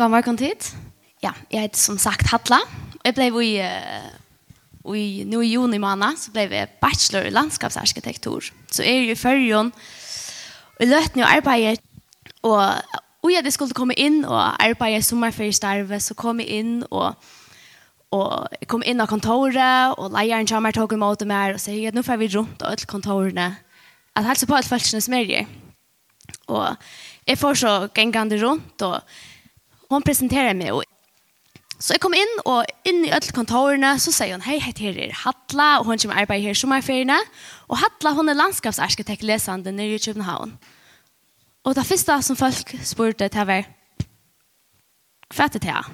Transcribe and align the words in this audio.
God 0.00 0.08
morgen 0.08 0.36
tid. 0.36 0.64
Ja, 1.20 1.34
jeg 1.52 1.60
heter 1.60 1.76
som 1.76 1.98
sagt 2.00 2.30
Hatla. 2.32 2.56
Jeg 3.04 3.12
ble 3.18 3.26
i, 3.44 3.50
uh, 3.60 4.94
i 4.96 5.26
nå 5.28 5.42
i 5.44 5.50
juni 5.50 5.76
måned, 5.76 6.16
så 6.16 6.32
ble 6.32 6.46
jeg 6.48 6.70
bachelor 6.80 7.26
i 7.28 7.32
landskapsarkitektur. 7.34 8.46
Så 8.72 8.86
jeg 8.86 9.02
er 9.02 9.10
i 9.12 9.18
førjen, 9.20 9.68
og 10.80 10.88
løten 10.88 11.20
jo 11.20 11.28
arbeidet, 11.28 11.84
og 12.40 12.80
og 13.20 13.32
jeg 13.34 13.52
skulle 13.52 13.76
komme 13.76 13.92
inn 14.00 14.22
og 14.24 14.40
arbeide 14.40 15.02
i 15.02 15.04
sommerferiestarve, 15.04 16.00
så 16.00 16.16
kom 16.16 16.40
jeg 16.40 16.62
inn 16.62 16.78
og 16.90 17.12
og 18.16 18.48
jeg 18.56 18.68
kom 18.72 18.82
inn 18.86 19.04
av 19.04 19.12
kontoret, 19.12 19.98
og 19.98 20.14
leieren 20.16 20.48
kommer 20.48 20.72
tog 20.72 20.92
imot 20.96 21.26
meg 21.28 21.58
og 21.58 21.60
sier 21.60 21.92
at 21.92 21.94
nå 21.94 22.00
får 22.02 22.22
vi 22.24 22.30
rundt 22.38 22.64
alle 22.64 22.88
kontorene. 22.88 23.50
At 24.16 24.24
helse 24.24 24.48
på 24.48 24.56
alle 24.56 24.66
følelsene 24.66 25.04
som 25.04 25.14
er 25.20 25.28
i. 25.28 25.44
Og 26.48 26.72
jeg 27.28 27.38
får 27.38 27.60
så 27.60 27.74
gengende 27.94 28.40
rundt, 28.40 28.82
og 28.82 29.28
hon 29.90 30.02
presenterar 30.02 30.54
mig 30.54 30.72
och 30.72 30.84
Så 31.80 31.94
jeg 31.94 32.02
kom 32.04 32.12
inn, 32.12 32.32
og 32.44 32.68
inn 32.84 33.06
i 33.06 33.12
alle 33.14 33.32
kontorene, 33.32 33.94
så 33.96 34.12
sier 34.12 34.36
hun, 34.36 34.42
hei, 34.44 34.58
hette 34.60 34.84
her 34.84 34.98
er 35.00 35.14
Hatla, 35.16 35.78
og 35.80 35.86
hun 35.88 36.00
kommer 36.02 36.18
arbeid 36.20 36.42
her 36.44 36.58
sommerferiene. 36.58 37.16
Og 37.72 37.80
Hatla, 37.80 38.12
hun 38.18 38.28
er 38.28 38.36
landskapsarkitekt 38.36 39.24
lesende 39.24 39.72
nere 39.72 39.96
i 39.96 40.02
København. 40.04 40.52
Og 41.64 41.76
det 41.78 41.86
første 41.88 42.18
som 42.26 42.36
folk 42.36 42.74
spurte 42.84 43.30
til 43.32 43.48
var, 43.48 43.64
hva 45.32 45.46
er 45.46 45.54
det 45.54 45.62
til? 45.64 45.88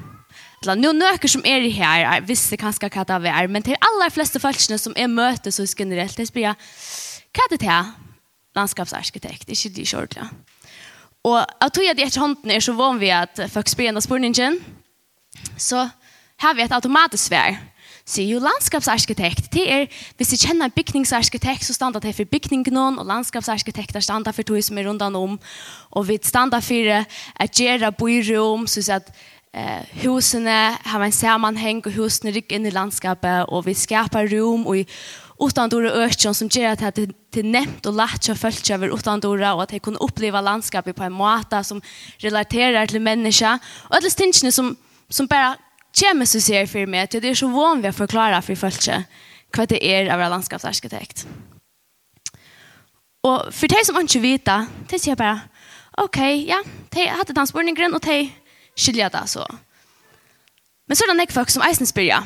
Eller, 0.65 0.83
nå 0.83 0.91
nøkker 0.97 1.31
som 1.31 1.47
er 1.47 1.69
her, 1.71 2.03
jeg 2.03 2.27
visste 2.27 2.59
kanskje 2.59 2.91
hva 2.91 3.07
det 3.07 3.31
er, 3.31 3.47
men 3.47 3.63
til 3.63 3.79
aller 3.79 4.11
fleste 4.11 4.43
folkene 4.43 4.81
som 4.83 4.97
jeg 4.99 5.13
møter 5.13 5.55
så 5.55 5.69
generelt, 5.71 6.19
jeg 6.19 6.33
spør, 6.33 6.59
hva 7.31 7.47
er 7.47 7.55
det 7.55 7.63
til? 7.63 7.95
Landskapsarkitekt, 8.59 9.55
ikke 9.55 9.75
de 9.77 9.87
kjørtlige. 9.87 10.31
Og 11.27 11.39
jeg 11.43 11.73
tror 11.75 11.91
at 11.91 11.99
jeg 11.99 12.11
ikke 12.11 12.23
hånden 12.23 12.51
er 12.55 12.63
så 12.63 12.75
vann 12.79 13.01
vi 13.03 13.11
at 13.11 13.41
folk 13.51 13.71
spør 13.71 13.91
en 13.91 13.99
av 13.99 14.05
spørningen, 14.05 14.61
så 15.59 15.89
har 16.43 16.55
vi 16.55 16.63
et 16.63 16.75
automatisk 16.75 17.31
svær. 17.31 17.57
Så 18.07 18.23
jo 18.23 18.39
landskapsarkitekt, 18.39 19.49
det 19.51 19.65
er, 19.67 19.87
hvis 20.17 20.29
du 20.31 20.37
kjenner 20.39 20.69
en 20.69 20.75
bygningsarkitekt, 20.77 21.65
så 21.67 21.75
standa 21.75 21.99
det 21.99 22.13
for 22.15 22.29
bygningen, 22.31 22.77
og 23.01 23.07
landskapsarkitekter 23.09 24.05
standa 24.05 24.31
for 24.31 24.47
tog 24.47 24.63
som 24.63 24.79
er 24.79 24.87
rundt 24.87 25.03
om, 25.03 25.35
og 25.91 26.07
vi 26.07 26.21
standa 26.23 26.61
for 26.63 26.93
at 26.95 27.51
gjøre 27.51 27.91
byrom, 27.99 28.69
så 28.71 29.01
at 29.01 29.11
eh, 29.51 29.83
husene 30.05 30.77
har 30.87 31.03
en 31.03 31.13
sammanheng, 31.13 31.83
og 31.83 31.99
husene 31.99 32.31
rykker 32.37 32.61
inn 32.61 32.71
i 32.71 32.75
landskapet, 32.77 33.51
og 33.51 33.67
vi 33.67 33.75
skapar 33.75 34.31
rom, 34.31 34.69
og, 34.71 34.87
utan 35.41 35.69
dora 35.69 35.91
ökjon 35.91 36.35
som 36.35 36.49
ger 36.49 36.69
att 36.83 36.95
det 36.95 37.31
till 37.31 37.47
nämnt 37.47 37.87
och 37.87 37.95
lätt 37.95 38.29
att 38.29 38.39
följa 38.39 38.75
över 38.75 38.95
utan 38.95 39.21
dora 39.21 39.55
och 39.55 39.63
att 39.63 39.73
jag 39.73 39.83
kunde 39.83 39.99
uppleva 39.99 40.41
landskapet 40.41 40.97
på 40.97 41.03
en 41.03 41.13
måta 41.13 41.65
som 41.65 41.83
relaterar 42.19 42.87
till 42.87 43.01
människa 43.01 43.59
och 43.89 43.97
alla 43.97 44.11
stinchen 44.11 44.53
som 44.53 44.77
som 45.09 45.27
bara 45.27 45.57
kommer 46.01 46.25
så 46.25 46.41
ser 46.41 46.67
för 46.67 46.87
mig 46.87 47.01
att 47.01 47.11
det 47.11 47.29
är 47.29 47.35
så 47.35 47.49
van 47.49 47.83
vi 47.83 47.89
att 47.89 47.97
förklara 47.97 48.43
för 48.43 48.55
följa 48.55 49.05
vad 49.57 49.69
det 49.69 49.87
är 49.87 50.13
av 50.13 50.31
landskapsarkitekt. 50.31 51.27
Och 53.23 53.55
för 53.55 53.69
dig 53.69 53.85
som 53.85 54.01
inte 54.01 54.19
vet 54.19 54.45
det, 54.45 54.67
det 54.89 54.99
säger 54.99 55.11
jag 55.11 55.19
bara 55.19 55.41
okej, 55.91 56.45
okay, 56.45 56.49
ja, 56.49 56.63
de 56.91 57.07
hade 57.07 57.33
den 57.33 57.47
spårningen 57.47 57.95
och 57.95 58.01
de 58.01 58.33
skiljer 58.77 59.11
det 59.11 59.23
så. 59.27 59.47
Men 60.87 60.97
så 60.97 61.05
är 61.05 61.15
det 61.15 61.23
en 61.23 61.33
folk 61.35 61.51
som 61.51 61.63
eisen 61.63 61.87
spyrir 61.87 62.23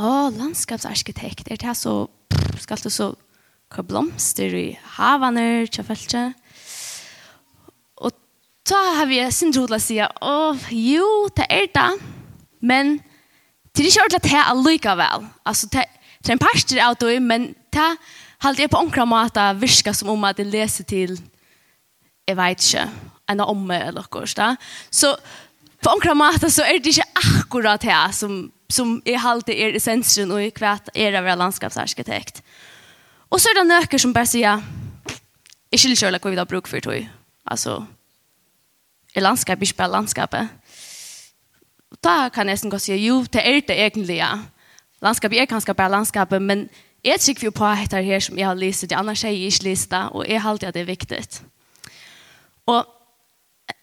Å, 0.00 0.30
landskapsarkitekt, 0.32 1.50
er 1.52 1.58
det 1.60 1.74
så, 1.76 2.06
skal 2.62 2.80
du 2.80 2.88
så, 2.88 3.10
hva 3.70 3.82
blomster 3.84 4.54
i 4.56 4.68
havaner, 4.96 5.66
tja 5.68 5.84
feltje. 5.84 6.22
Og 8.00 8.14
ta 8.64 8.78
har 8.96 9.10
vi 9.10 9.18
sin 9.34 9.52
trodla 9.52 9.76
sida, 9.82 10.08
å, 10.24 10.54
jo, 10.72 11.28
det 11.36 11.44
er 11.52 11.68
det, 11.74 11.90
men 12.64 12.96
det 13.76 13.84
er 13.84 13.90
ikke 13.90 14.06
ordentlig 14.06 14.22
at 14.22 14.28
det 14.30 14.38
er 14.38 14.50
allikevel. 14.54 15.28
Altså, 15.52 15.68
det 15.68 15.84
er 15.84 16.32
en 16.32 16.42
parster 16.46 16.80
av 16.86 16.96
det, 17.02 17.18
men 17.20 17.50
det 17.68 17.84
er 17.84 18.00
alltid 18.48 18.72
på 18.72 18.80
omkring 18.80 19.10
måte 19.10 19.44
virka 19.60 19.92
som 19.96 20.14
om 20.14 20.24
at 20.30 20.40
det 20.40 20.48
leser 20.48 20.88
til, 20.88 21.18
jeg 22.24 22.40
vet 22.40 22.64
ikke, 22.70 22.88
en 23.30 23.44
om 23.44 23.68
meg 23.68 23.90
eller 23.90 24.08
noe, 24.08 24.50
så, 24.88 25.12
på 25.82 25.90
omkring 25.90 26.16
mat 26.16 26.52
så 26.52 26.62
är 26.62 26.78
det 26.78 26.86
ikke 26.86 27.04
akkurat 27.14 27.80
det 27.80 28.14
som, 28.14 28.52
som 28.68 29.02
är 29.04 29.18
alltid 29.18 29.54
är 29.54 29.76
essensen 29.76 30.30
och 30.30 30.42
i 30.42 30.50
kvärt 30.50 30.88
är 30.94 31.12
det 31.12 31.20
våra 31.20 31.34
landskapsarkitekt. 31.34 32.42
Och 33.28 33.40
så 33.40 33.48
är 33.48 33.54
det 33.54 33.64
nöker 33.64 33.98
som 33.98 34.12
bara 34.12 34.26
säger 34.26 34.62
jag 35.70 35.80
skiljer 35.80 35.96
kjörla 35.96 36.18
vad 36.22 36.30
vi 36.30 36.38
har 36.38 36.46
bruk 36.46 36.68
för 36.68 36.80
tog. 36.80 37.08
Alltså, 37.44 37.86
är 39.14 39.20
landskap 39.20 39.62
inte 39.62 39.74
bara 39.74 39.88
landskapet? 39.88 40.48
Da 42.02 42.30
kan 42.30 42.48
jeg 42.48 42.54
nesten 42.54 42.70
godt 42.70 42.82
si, 42.82 42.94
jo, 42.94 43.24
det 43.32 43.42
er 43.44 43.60
det 43.66 43.76
egentlig, 43.76 44.16
ja. 44.16 44.38
Landskapet 45.02 45.40
er 45.40 45.48
kanskje 45.50 45.74
bare 45.74 45.90
landskapet, 45.90 46.42
men 46.42 46.68
jeg 47.04 47.20
tykker 47.20 47.48
jo 47.48 47.50
på 47.50 47.66
etter 47.66 48.02
her 48.02 48.20
som 48.20 48.38
jeg 48.38 48.46
har 48.46 48.54
lyst 48.54 48.80
til, 48.80 48.94
annars 48.96 49.22
har 49.22 49.30
jeg 49.34 49.50
ikke 49.50 49.64
lyst 49.64 49.90
til, 49.90 50.06
og 50.12 50.28
jeg 50.28 50.42
alltid 50.44 50.68
at 50.68 50.74
det 50.74 50.80
er 50.80 50.86
viktig. 50.86 51.18
Og 52.66 52.86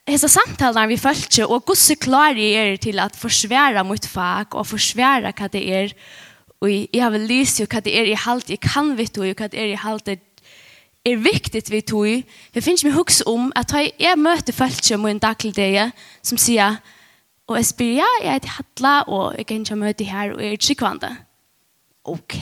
hesa 0.08 0.30
samtalen 0.32 0.90
vi 0.90 0.98
følte, 1.00 1.48
og 1.48 1.66
gosse 1.68 1.98
klarer 2.00 2.40
er 2.40 2.78
til 2.82 3.00
at 3.04 3.16
forsvære 3.16 3.84
mot 3.84 4.08
fag, 4.08 4.56
og 4.56 4.68
forsvære 4.68 5.34
hva 5.36 5.50
det 5.52 5.64
er, 5.68 5.94
og 6.62 6.72
jeg 6.72 7.04
har 7.04 7.12
vel 7.14 7.28
lyst 7.30 7.60
jo 7.60 7.68
hva 7.70 7.82
det 7.84 7.94
er 7.94 8.10
i 8.10 8.18
halte, 8.18 8.56
jeg 8.56 8.64
kan 8.64 8.96
vidt 8.98 9.18
og 9.20 9.34
hva 9.36 9.50
det 9.52 9.60
er 9.62 9.74
i 9.74 9.82
halte, 9.82 10.18
er 11.08 11.20
viktigt 11.24 11.72
vi 11.72 11.82
tog. 11.82 12.24
Jeg 12.56 12.64
finnes 12.64 12.84
meg 12.84 12.96
huks 12.98 13.22
om 13.26 13.52
at 13.56 13.72
jeg 13.72 14.20
møter 14.20 14.54
folk 14.54 14.92
om 14.96 15.06
en 15.08 15.22
daglig 15.24 15.54
dag 15.56 15.92
som 16.22 16.40
sier 16.42 16.82
og 17.48 17.56
jeg 17.56 17.68
spyr, 17.70 17.94
ja, 18.02 18.08
jeg 18.24 18.34
heter 18.34 18.56
Hatla 18.58 18.96
og 19.08 19.38
jeg 19.38 19.48
kan 19.48 19.62
ikke 19.64 19.76
møte 19.80 20.04
her 20.04 20.34
og 20.34 20.42
jeg 20.44 20.58
er 20.58 20.64
tryggvande. 20.64 21.12
Ok. 22.04 22.36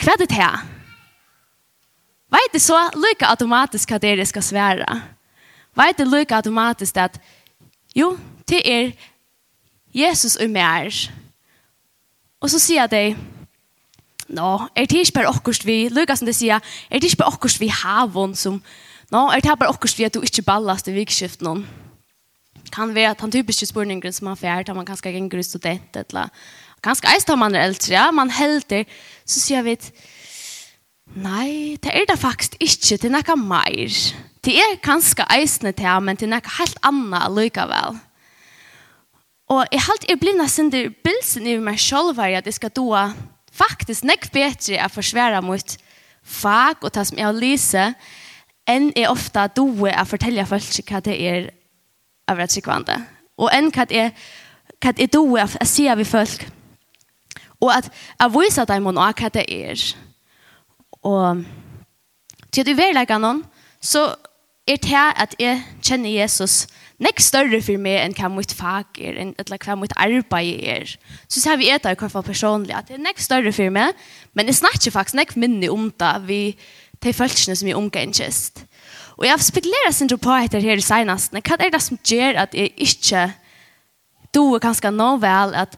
Hva 0.00 0.14
er 0.14 0.22
det 0.22 0.32
her? 0.32 0.62
Vet 2.32 2.54
du 2.54 2.62
så 2.64 2.78
lykke 2.96 3.28
automatisk 3.28 3.92
hva 3.92 4.00
dere 4.00 4.24
skal 4.28 4.44
svære? 4.46 4.88
Vet 5.76 5.98
det 5.98 6.08
lykke 6.08 6.36
automatisk 6.36 6.96
at 7.00 7.20
jo, 7.96 8.18
det 8.48 8.60
er 8.64 8.90
Jesus 9.94 10.36
og 10.36 10.50
mer. 10.50 10.92
Og 12.40 12.50
så 12.50 12.58
sier 12.60 12.88
de, 12.90 13.12
nå, 14.32 14.50
er 14.76 14.88
det 14.88 15.04
ikke 15.04 15.20
bare 15.20 15.32
akkurat 15.32 15.66
vi, 15.66 15.76
lykke 15.92 16.16
som 16.16 16.28
de 16.28 16.34
sier, 16.36 16.60
er 16.90 17.00
det 17.00 17.10
ikke 17.10 17.22
bare 17.22 17.36
akkurat 17.36 17.60
vi 17.60 17.68
havån 17.72 18.34
som, 18.36 18.58
nå, 19.12 19.22
er 19.30 19.44
det 19.44 19.58
bare 19.58 19.72
akkurat 19.72 19.98
vi 19.98 20.08
at 20.08 20.14
du 20.16 20.24
ikke 20.24 20.44
ballast 20.48 20.88
i 20.88 20.96
vikskiften 20.96 21.48
noen. 21.48 21.64
Kan 22.72 22.94
være 22.96 23.12
at 23.12 23.20
han 23.20 23.32
typiske 23.32 23.68
spørningen 23.68 24.12
som 24.12 24.30
han 24.30 24.40
fjert, 24.40 24.68
at 24.68 24.76
man 24.76 24.88
kanskje 24.88 25.10
er 25.12 25.20
en 25.20 25.28
grunn 25.28 25.44
student, 25.44 25.96
eller 25.96 26.32
kanskje 26.84 27.12
eist 27.12 27.28
har 27.28 27.36
man 27.36 27.54
er 27.54 27.66
eldre, 27.68 27.92
ja, 27.92 28.10
man 28.10 28.32
helder, 28.32 28.84
så 29.28 29.40
sier 29.40 29.64
vi, 29.66 29.76
nei, 31.20 31.76
det 31.84 31.92
er 31.92 32.08
det 32.08 32.18
faktisk 32.18 32.56
ikke, 32.60 32.96
det 32.96 33.10
er 33.10 33.16
noe 33.18 33.36
mer. 33.36 33.98
Det 34.42 34.56
er 34.58 34.80
kanskje 34.82 35.26
eisende 35.30 35.70
til, 35.72 36.00
men 36.02 36.16
det 36.18 36.26
er 36.26 36.32
noe 36.32 36.56
helt 36.58 36.78
annet 36.82 37.26
allikevel. 37.28 38.00
Og 39.54 39.60
jeg 39.70 39.82
har 39.84 39.94
alltid 39.94 40.18
blitt 40.18 40.38
nesten 40.40 40.70
til 40.72 40.90
bilsen 41.04 41.46
i 41.46 41.58
meg 41.62 41.78
selv 41.80 42.18
at 42.18 42.46
jeg 42.46 42.56
skal 42.56 42.72
doa 42.74 43.04
faktisk 43.52 44.06
nek 44.08 44.26
bedre 44.32 44.80
å 44.82 44.90
forsvære 44.90 45.42
mot 45.44 45.76
fag 46.22 46.82
og 46.82 46.94
det 46.94 47.06
som 47.06 47.18
jeg 47.18 47.26
har 47.28 47.38
lyse, 47.38 47.84
enn 48.66 48.90
jeg 48.96 49.10
ofte 49.10 49.44
doa 49.56 49.94
å 50.00 50.08
fortelle 50.08 50.46
folk 50.48 50.90
hva 50.90 51.02
det 51.04 51.18
er 51.20 51.50
av 52.30 52.40
rett 52.40 52.54
sikvande. 52.54 52.96
Og 53.38 53.50
enn 53.54 53.70
hva 53.70 53.86
det 53.86 54.06
er 54.06 54.10
hva 54.82 54.90
det 54.90 55.06
er 55.06 55.14
doa 55.14 55.46
å 55.46 55.66
si 55.68 55.86
av 55.86 56.02
folk. 56.02 56.48
Og 57.62 57.70
at 57.70 57.86
jeg 57.92 58.34
viser 58.34 58.66
dem 58.66 58.90
og 58.90 58.98
hva 58.98 59.30
det 59.30 59.46
er. 59.46 59.86
Og 61.06 61.44
til 62.50 62.66
du 62.66 62.74
vil 62.74 62.94
legge 62.96 63.18
noen, 63.22 63.44
så 63.82 64.08
er 64.66 64.78
til 64.78 64.94
at 64.96 65.34
jeg 65.42 65.62
kjenner 65.82 66.10
Jesus 66.10 66.66
nek 67.02 67.20
større 67.22 67.58
for 67.64 67.80
meg 67.82 67.98
enn 68.04 68.14
hva 68.14 68.28
mitt 68.30 68.52
fag 68.54 69.00
er, 69.02 69.16
enn 69.18 69.32
hva 69.34 69.76
mitt 69.78 69.94
arbeid 69.98 70.62
er. 70.62 70.92
Så 71.26 71.42
ser 71.42 71.58
vi 71.58 71.70
etter 71.72 71.90
av 71.90 71.98
hvert 71.98 72.14
fall 72.14 72.26
personlig, 72.26 72.74
at 72.76 72.88
det 72.88 72.98
er 72.98 73.02
nek 73.02 73.18
større 73.22 73.52
for 73.54 73.74
meg, 73.74 73.96
men 74.38 74.46
jeg 74.46 74.60
snakker 74.60 74.94
faktisk 74.94 75.18
nek 75.18 75.34
minne 75.40 75.70
om 75.72 75.90
det 75.98 76.14
vi 76.28 76.42
de 77.02 77.10
følelsene 77.10 77.56
som 77.58 77.68
er 77.68 77.78
omgengest. 77.78 78.62
Og 79.18 79.26
jeg 79.26 79.34
har 79.34 79.42
spekulerer 79.42 79.94
sin 79.94 80.10
på 80.10 80.36
etter 80.38 80.62
her 80.62 80.78
i 80.78 80.84
senest, 80.84 81.34
hva 81.34 81.58
er 81.58 81.72
det 81.74 81.82
som 81.82 81.98
gjør 81.98 82.44
at 82.44 82.54
jeg 82.54 82.70
ikke 82.78 83.24
do 84.32 84.52
er 84.54 84.62
ganske 84.62 84.92
nå 84.94 85.16
vel 85.22 85.56
at 85.58 85.74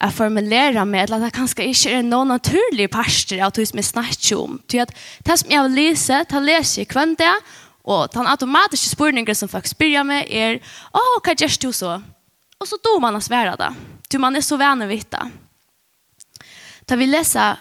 jeg 0.00 0.16
formulerer 0.16 0.86
meg, 0.88 1.02
eller 1.02 1.18
at 1.18 1.26
det 1.26 1.36
kanskje 1.36 1.66
ikke 1.68 1.90
er 1.98 2.06
noen 2.06 2.30
naturlige 2.32 2.88
parster 2.88 3.42
av 3.44 3.52
det 3.52 3.66
som 3.68 3.82
jeg 3.82 3.88
snakker 3.90 4.38
om. 4.38 4.54
Det 4.70 4.86
som 5.26 5.50
jeg 5.50 5.66
vil 5.66 5.76
lese, 5.76 6.22
det 6.30 6.40
leser 6.46 6.80
jeg 6.80 6.88
kvendt 6.94 7.20
det, 7.20 7.34
Og 7.84 8.10
den 8.12 8.28
automatiske 8.28 8.92
spørningen 8.92 9.36
som 9.36 9.48
folk 9.48 9.68
spør 9.68 10.02
meg 10.04 10.28
er, 10.28 10.60
«Å, 10.92 11.00
oh, 11.00 11.20
hva 11.24 11.34
gjør 11.34 11.56
du 11.62 11.70
så? 11.72 11.96
Og 12.60 12.68
så 12.68 12.76
då 12.84 12.98
man 13.00 13.16
å 13.16 13.22
svære 13.24 13.56
det. 13.56 13.70
Du, 14.10 14.18
man 14.18 14.36
er 14.36 14.44
så 14.44 14.58
vänner 14.60 14.88
å 14.88 14.90
vite. 14.90 15.20
Da 16.84 16.96
vi 16.98 17.06
leser 17.08 17.60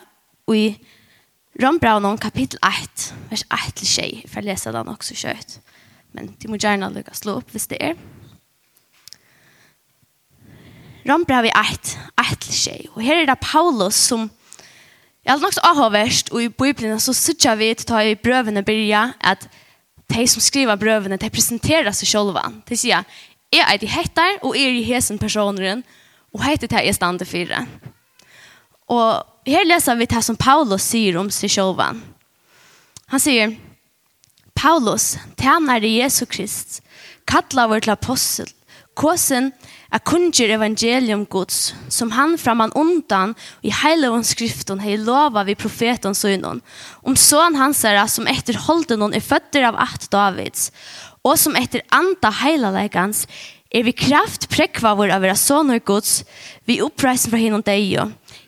i 0.52 0.64
Rambraunen 1.60 2.18
kapittel 2.20 2.60
1, 2.64 3.10
vers 3.30 3.44
1-6, 3.52 4.26
for 4.28 4.40
jeg 4.40 4.48
leser 4.48 4.76
den 4.76 4.92
også 4.92 5.16
kjøtt. 5.16 5.60
Men 6.16 6.32
du 6.40 6.48
må 6.50 6.60
gjerne 6.60 6.90
lukke 6.92 7.16
slå 7.16 7.38
opp 7.40 7.54
hvis 7.54 7.70
det 7.72 7.80
er. 7.84 7.96
Rambraunen 11.08 11.52
1, 11.54 11.96
1-6. 12.20 12.90
Og 12.96 13.02
her 13.06 13.22
er 13.22 13.30
det 13.30 13.40
Paulus 13.44 14.00
som 14.10 14.30
Jeg 15.20 15.36
har 15.36 15.42
nok 15.44 15.54
så 15.54 15.62
avhåverst, 15.68 16.30
og 16.32 16.42
i 16.42 16.48
Bibelen 16.50 17.00
så 17.04 17.14
sitter 17.14 17.58
vi 17.60 17.68
til 17.76 17.86
å 17.86 17.90
ta 17.92 18.00
i 18.08 18.16
brøvene 18.18 18.64
byrja 18.66 19.02
at 19.20 19.44
de 20.10 20.26
som 20.28 20.42
skriver 20.42 20.80
brøvene, 20.80 21.18
de 21.18 21.30
presenterer 21.30 21.94
seg 21.96 22.10
selv. 22.10 22.38
De 22.68 22.78
sier, 22.78 23.06
jeg 23.54 23.66
er 23.66 23.80
de 23.82 23.90
hettar, 23.90 24.40
og 24.44 24.58
er 24.58 24.78
i 24.78 24.86
hesen 24.86 25.20
personeren, 25.22 25.84
og 26.34 26.44
heter 26.46 26.70
det 26.70 26.84
jeg 26.86 26.98
stande 26.98 27.26
fire. 27.26 27.64
Og 28.90 29.26
her 29.50 29.66
leser 29.66 29.98
vi 29.98 30.10
det 30.10 30.22
som 30.26 30.38
Paulus 30.38 30.86
sier 30.86 31.18
om 31.22 31.30
seg 31.34 31.52
selv. 31.54 31.82
Han 33.10 33.22
sier, 33.22 33.56
Paulus, 34.58 35.16
tjener 35.40 35.86
i 35.86 35.96
Jesu 36.02 36.26
Krist, 36.30 36.82
kattler 37.30 37.70
vår 37.72 37.86
til 37.86 37.96
apostel, 37.96 38.50
Kåsen 39.00 39.54
er 39.96 40.02
kunngjør 40.04 40.58
evangelium 40.58 41.22
gods, 41.32 41.72
som 41.88 42.12
han 42.12 42.34
framman 42.42 42.74
undan 42.76 43.32
i 43.64 43.72
heiloven 43.72 44.26
skriften 44.28 44.82
hei 44.84 44.98
lova 45.00 45.46
vi 45.48 45.56
profeten 45.56 46.18
søgnon, 46.18 46.60
om 47.08 47.16
sån 47.16 47.56
hans 47.56 47.86
er 47.88 48.02
som 48.12 48.28
etter 48.28 48.60
holden 48.66 49.06
hon 49.06 49.16
er 49.16 49.24
føtter 49.24 49.70
av 49.70 49.80
at 49.80 50.10
Davids, 50.12 50.68
og 51.24 51.40
som 51.40 51.56
etter 51.56 51.86
anta 51.96 52.34
heilalegans 52.42 53.24
er 53.72 53.86
vi 53.88 53.96
kraft 53.96 54.50
prekva 54.52 54.96
vår 54.98 55.16
av 55.16 55.24
vera 55.24 55.38
sønner 55.38 55.80
gods, 55.80 56.24
vi 56.68 56.82
oppreisen 56.84 57.32
fra 57.32 57.40
hinnom 57.40 57.64
deg 57.64 57.96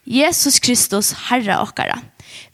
Jesus 0.04 0.59
Kristus, 0.59 1.13
Herre 1.30 1.62
okkara. 1.62 2.01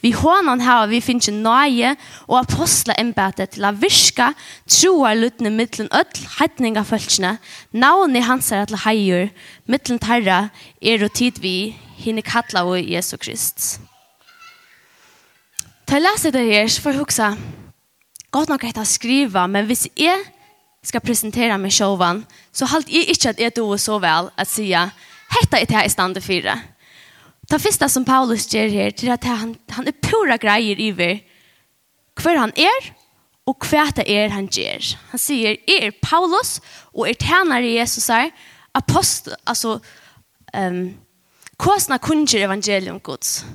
Vi 0.01 0.11
hånden 0.13 0.61
her, 0.61 0.85
vi 0.91 0.99
finner 1.01 1.33
nøye 1.33 1.95
og 2.27 2.37
apostler 2.43 2.99
embetet 3.01 3.55
til 3.55 3.65
å 3.65 3.73
virke 3.73 4.29
troer 4.69 5.17
luttene 5.17 5.49
mittelen 5.49 5.89
ødel 5.89 6.27
heitning 6.37 6.77
av 6.77 6.85
følelsene. 6.91 7.37
Navnet 7.73 8.27
hans 8.27 8.51
er 8.53 8.69
til 8.69 8.83
heier, 8.83 9.31
mittelen 9.65 10.01
terra 10.03 10.49
er 10.81 11.05
og 11.05 11.15
tid 11.17 11.41
vi 11.41 11.73
hinne 11.97 12.21
kattla 12.21 12.61
av 12.61 12.77
Jesu 12.77 13.17
Krist. 13.17 13.79
Til 15.87 15.97
å 15.97 16.03
lese 16.03 16.33
det 16.35 16.45
her, 16.45 16.69
så 16.69 16.83
får 16.83 16.93
jeg 16.93 17.01
huske 17.01 17.33
godt 18.35 18.49
nok 18.53 18.67
etter 18.67 18.83
å 18.83 18.87
skrive, 18.87 19.47
men 19.49 19.65
hvis 19.65 19.87
jeg 19.97 20.25
skal 20.85 21.01
presentera 21.01 21.57
meg 21.57 21.73
sjåvan, 21.73 22.21
så 22.53 22.67
halt 22.69 22.91
jeg 22.91 23.09
ikke 23.09 23.33
at 23.33 23.39
jeg 23.41 23.55
doer 23.57 23.79
så 23.81 23.97
vel 24.03 24.29
at 24.37 24.51
sier, 24.51 24.91
hette 25.33 25.57
er 25.57 25.65
det 25.65 25.73
jeg 25.79 25.89
er 25.89 25.93
standet 25.95 26.27
det. 26.27 26.57
Det 27.47 27.61
første 27.63 27.87
som 27.89 28.05
Paulus 28.05 28.47
gjør 28.51 28.69
her, 28.73 28.91
til 28.91 29.11
at 29.13 29.23
han, 29.23 29.55
han 29.71 29.87
er 29.87 29.95
pura 30.03 30.35
greier 30.41 30.79
i 30.79 30.91
hver 30.91 31.23
hver 32.17 32.39
han 32.39 32.53
er, 32.57 32.91
og 33.47 33.63
hva 33.69 33.87
det 33.95 34.07
er 34.11 34.33
han 34.33 34.49
gjør. 34.51 34.95
Han 35.11 35.21
sier, 35.21 35.57
er 35.69 35.93
Paulus, 36.01 36.57
og 36.93 37.07
er 37.07 37.19
tjener 37.19 37.63
i 37.63 37.77
Jesus 37.77 38.09
her, 38.11 38.31
apostel, 38.75 39.37
altså, 39.47 39.77
um, 40.57 40.81
kåsna 41.57 41.97
kunger 42.01 42.43
evangelium 42.45 42.99
gods. 42.99 43.45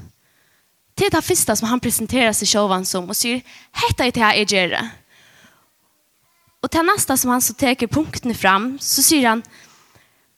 Det 0.99 1.07
er 1.07 1.17
det 1.17 1.25
første 1.25 1.57
som 1.57 1.69
han 1.69 1.81
presenterer 1.81 2.33
seg 2.37 2.49
selv 2.49 2.73
som, 2.89 3.09
og 3.09 3.17
sier, 3.17 3.43
hette 3.85 4.07
er 4.07 4.15
det 4.15 4.23
jeg 4.23 4.49
gjør 4.55 4.75
det. 4.77 4.87
Og 6.63 6.71
til 6.71 6.87
nästa 6.87 7.17
som 7.19 7.33
han 7.35 7.43
så 7.43 7.55
teker 7.59 7.91
punktene 7.91 8.35
fram, 8.39 8.77
så 8.79 9.03
sier 9.03 9.29
han, 9.29 9.43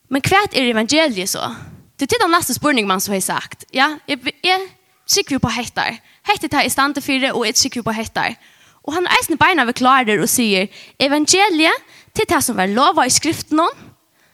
men 0.09 0.23
hva 0.25 0.45
er 0.47 0.71
evangeliet 0.71 1.29
så? 1.29 1.51
Det 1.99 2.13
er 2.13 2.23
den 2.23 2.31
nästa 2.31 2.55
spurning 2.55 2.87
man 2.87 3.01
så 3.01 3.13
har 3.13 3.21
sagt. 3.21 3.65
Ja, 3.73 3.97
jag, 4.09 4.19
jeg 4.45 4.61
sikker 5.07 5.39
på 5.39 5.49
hettar. 5.49 6.01
Hettar 6.27 6.49
tar 6.49 6.67
i 6.67 6.69
stand 6.69 6.95
til 6.95 7.25
och 7.31 7.39
og 7.39 7.47
jeg 7.47 7.57
sikker 7.57 7.83
på 7.83 7.93
hettar. 7.93 8.35
Och 8.83 8.95
han 8.95 9.07
eisne 9.07 9.37
beina 9.37 9.73
klarer 9.73 10.21
och 10.21 10.31
säger 10.31 10.69
evangeliet 10.99 11.73
till 12.13 12.25
det 12.29 12.43
som 12.43 12.57
var 12.57 12.67
lova 12.67 13.07
i 13.07 13.11
skriften 13.11 13.61
om, 13.61 13.71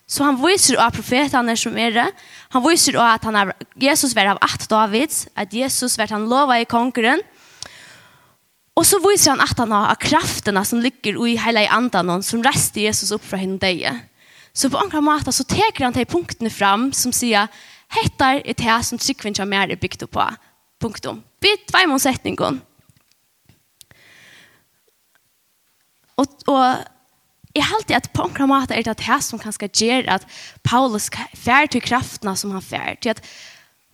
så 0.06 0.24
han 0.24 0.46
viser 0.46 0.76
av 0.76 0.90
profeterna 0.90 1.56
som 1.56 1.78
är 1.78 1.90
det. 1.90 2.12
Han 2.48 2.68
viser 2.68 2.96
av 2.96 3.14
att 3.14 3.24
han 3.24 3.36
är, 3.36 3.52
Jesus 3.74 4.14
var 4.14 4.26
av 4.26 4.38
att 4.40 4.68
Davids, 4.68 5.28
Att 5.34 5.52
Jesus 5.52 5.98
var 5.98 6.08
han 6.08 6.28
lova 6.28 6.60
i 6.60 6.64
konkurren. 6.64 7.22
Och 8.74 8.86
så 8.86 8.98
viser 9.08 9.30
han 9.30 9.40
att 9.40 9.58
han 9.58 9.72
har 9.72 9.94
krafterna 9.94 10.64
som 10.64 10.80
ligger 10.80 11.28
i 11.28 11.36
hele 11.36 11.68
andan, 11.68 12.22
som 12.22 12.42
rester 12.42 12.80
Jesus 12.80 13.10
upp 13.10 13.24
från 13.24 13.40
henne 13.40 13.58
deg. 13.58 14.00
Så 14.52 14.70
på 14.70 14.78
andra 14.80 15.00
måter 15.04 15.34
så 15.34 15.44
teker 15.44 15.86
han 15.86 15.96
de 15.96 16.06
punktene 16.08 16.50
fram 16.50 16.90
som 16.96 17.12
sier 17.14 17.50
«Hettar 17.90 18.42
er 18.44 18.54
det 18.54 18.78
som 18.86 18.98
tryggven 18.98 19.34
som 19.34 19.48
mer 19.50 19.70
er 19.70 19.80
bygd 19.80 20.06
på». 20.10 20.26
Punktum. 20.80 21.20
Bytt 21.42 21.66
tvei 21.68 21.84
mån 21.90 22.00
setningen. 22.00 22.62
Og, 26.16 26.26
og 26.48 26.64
jeg 27.56 27.66
halte 27.66 27.96
at 27.98 28.10
på 28.14 28.24
andra 28.24 28.46
måter 28.48 28.78
er 28.78 28.86
det 28.86 28.96
det 29.02 29.18
som 29.26 29.40
kan 29.40 29.52
skal 29.52 29.68
gjøre 29.68 30.20
at 30.20 30.26
Paulus 30.64 31.10
fær 31.36 31.68
til 31.68 31.82
kraftene 31.84 32.36
som 32.36 32.54
han 32.54 32.64
fær. 32.64 32.96
Til 33.02 33.12
at 33.12 33.22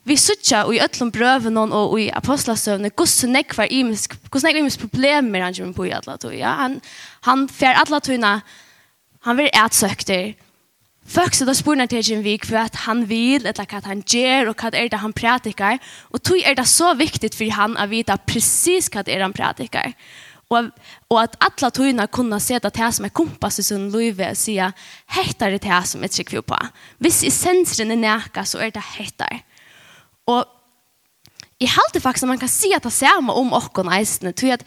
vi 0.06 0.14
sutja 0.20 0.62
og 0.66 0.76
i 0.76 0.80
öllum 0.82 1.10
brøven 1.10 1.58
og 1.58 1.96
i 1.98 2.06
apostlasøvne 2.14 2.92
gosse 2.94 3.26
nekk 3.26 3.56
var 3.58 3.72
imisk 3.74 4.14
gosse 4.30 4.46
nekk 4.46 4.60
imisk 4.60 4.84
problemer 4.84 5.42
han 5.42 5.56
kommer 5.56 5.74
på 5.74 5.88
i 5.88 5.94
atla 5.96 6.14
tog 6.22 6.36
ja? 6.36 6.52
han, 6.60 6.76
han 7.26 7.48
fer 7.50 7.74
atla 7.80 7.98
togna 7.98 8.36
han 9.26 9.40
vil 9.40 9.50
etsøkter 9.50 10.36
Folk 11.06 11.36
så 11.38 11.46
da 11.46 11.54
spurnar 11.54 11.86
til 11.90 12.02
en 12.16 12.24
vik 12.24 12.44
for 12.48 12.58
at 12.58 12.82
han 12.86 13.04
vil, 13.08 13.46
eller 13.46 13.66
hva 13.70 13.80
han 13.86 14.02
gjør, 14.02 14.50
og 14.50 14.60
hva 14.60 14.72
er 14.74 14.88
det 14.90 15.00
han 15.00 15.14
pratikar. 15.14 15.78
Og 16.10 16.22
tog 16.22 16.40
er 16.42 16.56
det 16.58 16.66
så 16.66 16.92
viktig 16.98 17.30
for 17.36 17.54
han 17.54 17.76
å 17.78 17.86
vite 17.90 18.16
precis 18.26 18.90
hva 18.90 19.04
er 19.06 19.22
han 19.22 19.36
pratikar. 19.36 19.94
Og, 20.50 20.68
og 21.10 21.18
at 21.18 21.34
alla 21.42 21.70
togene 21.74 22.06
kunne 22.06 22.38
se 22.42 22.58
det 22.62 22.70
til 22.74 22.92
som 22.94 23.06
er 23.06 23.14
kompass 23.14 23.58
i 23.58 23.64
sin 23.66 23.88
liv 23.90 24.20
og 24.22 24.38
si 24.38 24.54
hettar 24.58 25.54
det 25.54 25.64
til 25.64 25.88
som 25.90 26.04
er 26.06 26.12
trykker 26.12 26.44
på. 26.46 26.58
Hvis 27.02 27.22
i 27.26 27.30
er 27.30 27.96
nækka, 27.96 28.44
så 28.44 28.62
er 28.62 28.70
det 28.70 28.84
hettar. 28.96 29.42
Og 30.26 30.44
i 31.60 31.66
halte 31.66 32.00
faktisk 32.00 32.28
man 32.28 32.38
kan 32.38 32.52
si 32.52 32.72
at 32.76 32.84
det 32.84 32.92
samme 32.92 33.32
om 33.32 33.54
åkken 33.56 33.88
eisene, 33.88 34.32
tog 34.32 34.50
at 34.50 34.64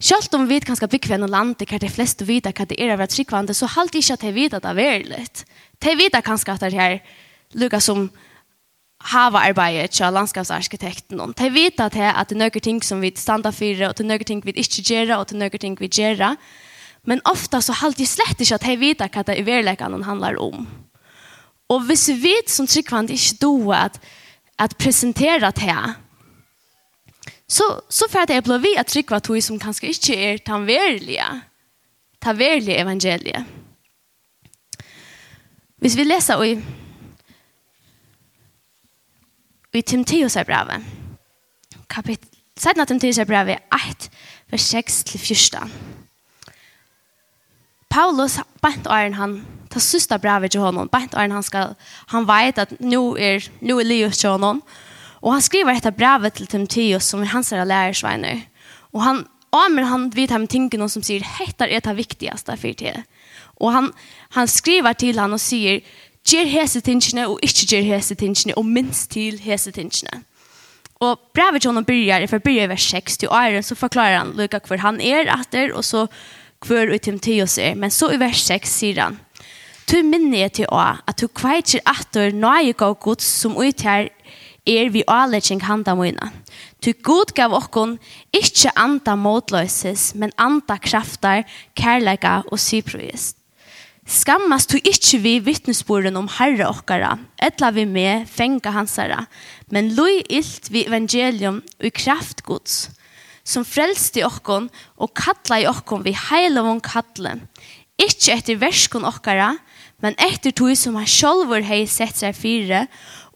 Selv 0.00 0.34
om 0.36 0.48
vi 0.48 0.60
kan 0.60 0.76
bygge 0.76 1.14
en 1.14 1.28
land 1.30 1.54
der 1.56 1.78
de 1.78 1.88
fleste 1.88 2.26
vet 2.28 2.44
hva 2.44 2.64
det 2.68 2.76
er 2.78 2.92
av 2.92 3.00
et 3.00 3.12
skikkvande, 3.12 3.54
så 3.54 3.66
halt 3.66 3.94
ikke 3.94 4.12
at 4.12 4.20
de 4.20 4.34
vet 4.34 4.54
at 4.54 4.62
det 4.62 4.70
er 4.70 4.74
veldig. 4.74 5.26
De 5.80 5.96
vet 5.96 6.24
kanskje 6.24 6.52
at 6.52 6.60
det 6.60 6.72
her 6.72 6.98
lukker 7.54 7.80
som 7.80 8.10
hava 9.00 9.38
arbeidet 9.48 9.90
til 9.90 10.12
landskapsarkitekten. 10.12 11.20
De 11.32 11.50
vet 11.52 11.80
at 11.80 11.94
det 11.94 12.02
er 12.12 12.36
noen 12.36 12.60
ting 12.60 12.82
som 12.84 13.00
vi 13.00 13.12
standa 13.16 13.52
for, 13.52 13.88
og 13.88 13.96
det 13.96 14.04
er 14.04 14.10
noen 14.10 14.24
ting 14.24 14.44
vi 14.44 14.52
ikke 14.52 14.82
gjør, 14.82 15.16
og 15.16 15.28
det 15.28 15.36
er 15.36 15.44
noen 15.44 15.64
ting 15.64 15.76
vi 15.80 15.88
gjør. 15.88 16.36
Men 17.06 17.22
ofta 17.24 17.60
så 17.62 17.72
halt 17.80 17.98
de 17.98 18.06
slett 18.06 18.40
ikke 18.40 18.58
at 18.58 18.66
de 18.66 18.76
vet 18.80 19.00
hva 19.00 19.22
det 19.22 19.38
er 19.38 19.46
veldig 19.46 20.04
handlar 20.04 20.36
om. 20.42 20.66
Og 21.68 21.80
hvis 21.86 22.08
vi 22.08 22.34
som 22.46 22.66
tryggvand 22.66 23.10
ikke 23.10 23.38
doer 23.40 23.74
at, 23.74 24.00
at 24.58 24.76
presentera 24.78 25.50
det 25.50 25.62
her, 25.62 25.96
så, 27.46 27.82
så 27.88 28.08
för 28.08 28.18
att 28.18 28.28
jag 28.28 28.44
blev 28.44 28.60
vi 28.60 28.78
att 28.78 28.86
tryckva 28.86 29.20
tog 29.20 29.42
som 29.42 29.58
kanske 29.58 29.86
inte 29.86 30.14
är 30.14 30.38
tan 30.38 30.66
verliga. 30.66 31.40
Ta 32.18 32.30
evangeliet. 32.32 33.44
Hvis 35.76 35.96
vi 35.96 36.04
läser 36.04 36.44
i, 36.44 36.62
i 39.72 39.82
Timotheus 39.82 40.36
är 40.36 40.44
brevet. 40.44 40.82
Kapitel, 41.86 42.28
sen 42.56 42.80
att 42.80 42.88
Timotheus 42.88 43.18
är 43.18 43.24
brevet 43.24 43.62
1, 43.90 44.10
vers 44.46 44.60
6 44.60 45.04
till 45.04 45.20
14. 45.20 45.70
Paulus 47.88 48.38
bant 48.60 48.86
åren 48.86 49.14
han 49.14 49.46
ta 49.68 49.80
sista 49.80 50.18
brevet 50.18 50.50
till 50.50 50.60
honom. 50.60 50.88
Bant 50.92 51.14
åren 51.14 51.32
han 51.32 51.42
ska 51.42 51.74
han 52.06 52.26
vet 52.26 52.58
att 52.58 52.80
nu 52.80 52.96
är 53.18 53.50
nu 53.58 53.80
är 53.80 53.84
Leo 53.84 54.10
till 54.10 54.28
honom. 54.30 54.60
Og 55.22 55.32
han 55.32 55.44
skriver 55.44 55.76
dette 55.76 55.94
brevet 55.96 56.36
til 56.36 56.46
Timoteus 56.50 57.08
som 57.10 57.22
er 57.22 57.32
hans 57.32 57.52
lærersveiner. 57.52 58.44
Og 58.92 59.02
han 59.02 59.24
Amen 59.56 59.86
han 59.88 60.08
vet 60.12 60.32
ham 60.34 60.44
tingene 60.50 60.88
som 60.90 61.04
sier, 61.06 61.22
hettar 61.38 61.70
er 61.70 61.80
det 61.80 61.94
viktigste 61.96 62.56
for 62.60 62.76
det. 62.76 62.96
Og 63.62 63.72
han 63.72 63.92
han 64.34 64.48
skriver 64.48 64.92
til 64.92 65.18
han 65.18 65.32
og 65.32 65.40
sier, 65.40 65.80
«Gjør 66.26 66.48
hese 66.50 66.80
tingene 66.82 67.28
og 67.30 67.38
ikke 67.42 67.68
gjør 67.70 67.84
hese 67.86 68.14
tingene 68.18 68.56
og 68.58 68.66
minst 68.66 69.12
til 69.14 69.38
hese 69.38 69.70
tingene. 69.70 70.24
Og 71.00 71.20
brevet 71.34 71.62
til 71.62 71.72
han 71.72 71.84
begynner, 71.84 72.26
for 72.26 72.42
begynner 72.42 72.66
i 72.66 72.72
vers 72.74 72.88
6 72.90 73.16
til 73.16 73.28
Iron 73.28 73.62
så 73.62 73.74
forklarer 73.74 74.18
han 74.18 74.34
lukka 74.36 74.58
hvor 74.66 74.82
han 74.82 75.00
er 75.00 75.30
etter, 75.30 75.72
og 75.72 75.84
så 75.84 76.06
hvor 76.66 76.92
ut 76.94 77.00
Timoteus 77.00 77.58
er. 77.58 77.74
Men 77.74 77.90
så 77.90 78.10
i 78.10 78.20
vers 78.20 78.42
6 78.42 78.68
sier 78.68 79.02
han 79.02 79.20
Tu 79.86 80.00
minne 80.02 80.48
til 80.50 80.66
å 80.74 80.80
at 80.82 81.20
du 81.20 81.28
kveitjer 81.28 81.84
atter 81.86 82.32
nøye 82.34 82.74
gav 82.74 82.96
gods 82.98 83.24
som 83.24 83.54
utgjør 83.54 84.08
er 84.66 84.90
vi 84.90 85.04
avletsing 85.06 85.62
handa 85.62 85.94
møyna. 85.96 86.32
Ty 86.82 86.92
god 87.06 87.32
gav 87.38 87.54
okkon 87.56 87.96
ikkje 88.34 88.74
anda 88.76 89.14
motløyses, 89.18 90.12
men 90.18 90.34
anda 90.38 90.76
kraftar, 90.82 91.46
kærleika 91.78 92.42
og 92.50 92.60
syprojist. 92.60 93.38
Skammast 94.06 94.70
du 94.70 94.78
ikkje 94.78 95.18
vi 95.18 95.32
vittnesboren 95.42 96.14
om 96.14 96.28
herre 96.36 96.68
okkara, 96.68 97.16
etla 97.42 97.72
vi 97.74 97.82
med 97.90 98.28
fenga 98.30 98.70
hansara, 98.70 99.24
men 99.74 99.90
loj 99.96 100.20
illt 100.30 100.70
vi 100.70 100.84
evangelium 100.86 101.58
og 101.82 101.96
kraft 101.98 102.44
gods, 102.46 102.84
som 103.42 103.66
frelste 103.66 104.22
okkon 104.22 104.68
og 105.02 105.10
kalla 105.18 105.58
i 105.58 105.66
okkon 105.66 106.06
vi 106.06 106.14
heilavon 106.14 106.78
kalle, 106.86 107.34
ikkje 107.98 108.36
etter 108.38 108.62
verskon 108.62 109.08
okkara, 109.10 109.56
men 110.04 110.14
etter 110.22 110.54
tog 110.54 110.76
som 110.78 110.94
han 111.00 111.10
sjolvor 111.10 111.66
hei 111.66 111.82
sett 111.90 112.14
seg 112.20 112.36
fire, 112.38 112.84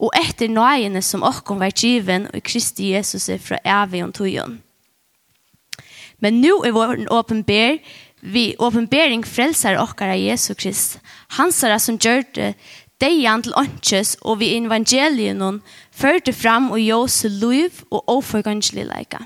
og 0.00 0.12
etter 0.16 0.48
nøyene 0.48 1.02
som 1.04 1.24
åkken 1.26 1.60
var 1.60 1.74
given 1.76 2.26
og 2.32 2.42
Kristi 2.46 2.94
Jesus 2.94 3.28
er 3.28 3.40
fra 3.42 3.60
evig 3.68 4.02
og 4.06 4.14
tøyen. 4.16 4.58
Men 6.20 6.40
nå 6.40 6.60
er 6.64 6.76
vår 6.76 7.06
åpenber, 7.12 7.80
vi 8.20 8.50
åpenbering 8.60 9.24
frelser 9.24 9.78
åkker 9.80 10.12
av 10.12 10.20
Jesus 10.20 10.56
Krist. 10.60 10.98
Han 11.38 11.52
ser 11.52 11.76
som 11.80 11.96
gjør 12.00 12.26
det 12.36 12.50
deian 13.00 13.40
til 13.44 13.56
åndsjøs 13.56 14.18
og 14.28 14.40
vi 14.42 14.52
evangelien 14.58 15.40
hon 15.40 15.62
førte 15.96 16.34
fram 16.36 16.68
og 16.74 16.82
jose 16.82 17.30
liv 17.32 17.80
og 17.88 18.04
oforganslig 18.18 18.84
leika. 18.88 19.24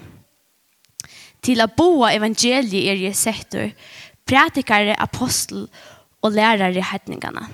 Til 1.45 1.61
å 1.61 1.69
boa 1.77 2.15
evangeliet 2.15 2.87
er 2.89 3.03
jeg 3.03 3.19
sektor, 3.19 3.75
prædikare, 4.25 4.95
apostel 4.97 5.67
og 6.25 6.33
lærare 6.33 6.79
i 6.79 6.87
hetningene. 6.93 7.45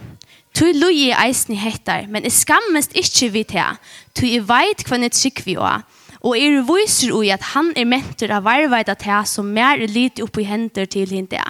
Tu 0.61 0.75
lui 0.77 1.09
eisni 1.09 1.57
hettar, 1.57 2.05
men 2.13 2.27
jeg 2.27 2.35
skammest 2.37 2.93
ikkje 2.93 3.31
vi 3.33 3.43
til, 3.49 3.79
Tu 4.13 4.27
i 4.29 4.43
veit 4.45 4.83
hva 4.85 4.99
jeg 5.01 5.15
trygg 5.17 5.41
vi 5.47 5.55
også, 5.57 5.87
og 6.21 6.37
er 6.37 6.59
viser 6.69 7.15
ui 7.17 7.31
at 7.33 7.47
han 7.55 7.71
er 7.81 7.89
mentor 7.89 8.35
av 8.37 8.45
varveida 8.45 8.93
til 9.01 9.25
som 9.25 9.49
mer 9.57 9.81
er 9.81 9.89
lite 9.89 10.21
oppi 10.21 10.45
hender 10.45 10.85
til 10.85 11.09
hende. 11.17 11.41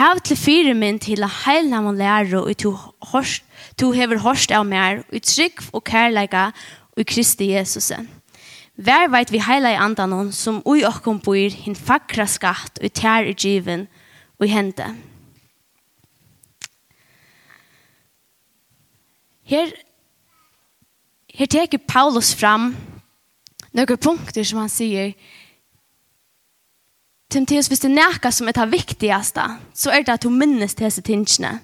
Hav 0.00 0.24
til 0.24 0.40
fire 0.40 0.72
min 0.72 0.96
til 0.98 1.28
a 1.28 1.28
heilna 1.28 1.82
man 1.84 2.00
lærer 2.00 2.40
og 2.40 2.56
to, 2.56 2.72
horst, 3.12 3.44
to 3.76 3.92
hever 3.92 4.24
horst 4.24 4.50
av 4.50 4.64
mer, 4.64 5.04
og 5.12 5.20
trygg 5.20 5.60
og 5.74 5.84
kærleika 5.84 6.52
og 6.96 7.04
Kristi 7.04 7.52
Jesus. 7.52 7.92
Vær 8.80 9.10
veit 9.12 9.28
vi 9.28 9.44
heila 9.44 9.76
i 9.76 9.76
andan 9.76 10.32
som 10.32 10.64
ui 10.64 10.88
okkom 10.88 11.20
bor 11.20 11.36
hin 11.36 11.76
fakra 11.76 12.24
skatt 12.24 12.80
og 12.80 12.94
tær 12.96 13.28
i 13.28 13.36
given 13.36 13.90
og 14.40 14.48
hende. 14.48 14.94
Her, 19.54 19.70
her 21.34 21.46
teker 21.46 21.78
Paulus 21.78 22.34
fram 22.34 22.76
några 23.72 23.96
punkter 23.96 24.44
som 24.44 24.58
han 24.58 24.68
säger 24.68 25.12
Timotheus, 27.30 27.66
hvis 27.66 27.80
det 27.80 27.90
näka 27.90 28.30
som 28.32 28.48
er 28.48 28.52
det 28.52 28.70
viktigaste 28.72 29.42
så 29.74 29.90
er 29.90 30.02
det 30.02 30.12
at 30.12 30.22
du 30.22 30.30
minnes 30.30 30.74
disse 30.74 31.02
tingene. 31.02 31.60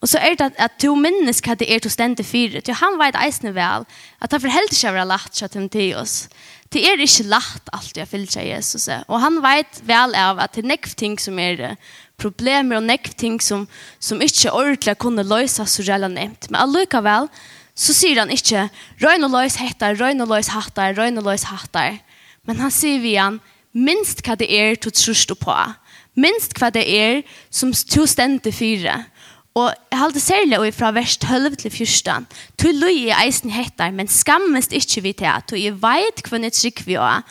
Og 0.00 0.08
så 0.08 0.18
er 0.18 0.36
det 0.38 0.46
at, 0.48 0.56
at 0.56 0.76
du 0.80 0.94
minnes 0.96 1.42
hva 1.44 1.54
det 1.60 1.68
er 1.68 1.82
til 1.84 1.92
stendte 1.92 2.24
fire. 2.24 2.62
Du, 2.64 2.72
han 2.72 2.96
vet 3.00 3.18
eisende 3.20 3.52
vel 3.56 3.84
at 4.20 4.32
han 4.32 4.40
forhelder 4.40 4.76
seg 4.76 4.94
være 4.96 5.10
lagt 5.10 5.36
seg 5.36 5.52
til 5.52 5.68
til 5.68 5.96
oss. 6.00 6.14
Det 6.72 6.80
er 6.86 7.02
ikke 7.02 7.26
lagt 7.28 7.68
alt 7.74 7.98
jeg 7.98 8.08
fyller 8.08 8.30
seg 8.32 8.48
Jesus. 8.48 8.88
Og 9.08 9.20
han 9.20 9.40
vet 9.44 9.82
vel 9.84 10.14
av 10.16 10.40
at 10.40 10.54
det 10.54 10.64
er 10.64 10.70
nekv 10.72 10.94
ting 10.96 11.18
som 11.20 11.38
er 11.38 11.76
problemer 12.20 12.78
og 12.78 12.86
nekv 12.86 13.12
ting 13.18 13.40
som, 13.42 13.66
som 13.98 14.22
ikke 14.22 14.54
ordentlig 14.54 14.96
kunne 15.02 15.26
løse 15.26 15.66
så 15.66 15.84
reelt 15.84 16.14
nevnt. 16.14 16.48
Men 16.48 16.62
allikevel 16.64 17.28
så 17.74 17.92
sier 17.96 18.22
han 18.22 18.32
ikke 18.32 18.68
«Røyne 19.02 19.28
og 19.28 19.34
løs 19.36 19.56
hettar, 19.60 19.96
røyne 20.00 20.24
og 20.24 20.32
løs 20.32 20.52
hattar, 20.52 20.96
røyne 20.96 21.20
og 21.20 21.28
løs 21.28 21.48
hattar». 21.48 22.00
Men 22.48 22.60
han 22.60 22.72
sier 22.72 23.00
vi 23.04 23.18
han 23.18 23.40
«Minst 23.76 24.24
hva 24.24 24.34
det 24.38 24.48
er 24.48 24.80
du 24.80 24.90
tror 24.90 25.36
på. 25.36 25.56
Minst 26.16 26.56
hva 26.58 26.70
det 26.72 26.86
er 26.88 27.22
som 27.50 27.72
to 27.72 28.06
stendte 28.08 28.52
fire» 28.52 29.02
Og 29.58 29.72
jeg 29.90 29.98
halte 29.98 30.20
særlig 30.22 30.58
og 30.60 30.74
fra 30.74 30.92
vers 30.94 31.16
12 31.18 31.56
til 31.58 31.70
14. 31.70 32.26
Tu 32.58 32.70
løy 32.70 33.08
i 33.08 33.14
eisen 33.24 33.50
hettar, 33.50 33.90
men 33.90 34.08
skammest 34.08 34.72
ikkje 34.76 35.02
vi 35.02 35.12
til, 35.18 35.46
tu 35.48 35.56
i 35.58 35.72
veit 35.74 36.22
hvem 36.28 36.46
jeg 36.46 36.58
trygg 36.58 36.84
vi 36.86 36.98
også. 37.00 37.22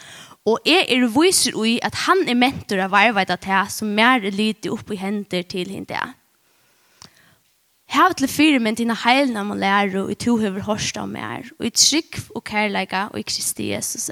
og 0.49 0.59
jeg 0.65 0.87
er 0.89 1.03
viser 1.13 1.53
ui 1.55 1.77
at 1.83 1.95
han 2.07 2.23
er 2.27 2.37
mentor 2.37 2.79
av 2.81 2.95
arbeida 2.95 3.35
til, 3.37 3.69
som 3.69 3.91
mer 3.93 4.23
lyder 4.23 4.71
opp 4.73 4.91
i 4.91 4.97
hender 4.97 5.43
til 5.43 5.69
hende. 5.69 5.99
Hav 7.89 8.13
til 8.17 8.29
fyre 8.29 8.59
men 8.61 8.77
dina 8.77 8.95
heilna 8.97 9.43
må 9.43 9.57
lære 9.57 10.03
og 10.03 10.11
i 10.13 10.17
to 10.17 10.37
høver 10.37 10.65
hørst 10.65 10.97
av 10.97 11.09
mer, 11.09 11.45
og 11.59 11.65
i 11.65 11.73
trygg 11.73 12.19
og 12.35 12.43
kærleika 12.45 13.09
og 13.11 13.19
i 13.19 13.25
Kristi 13.25 13.71
Jesus. 13.71 14.09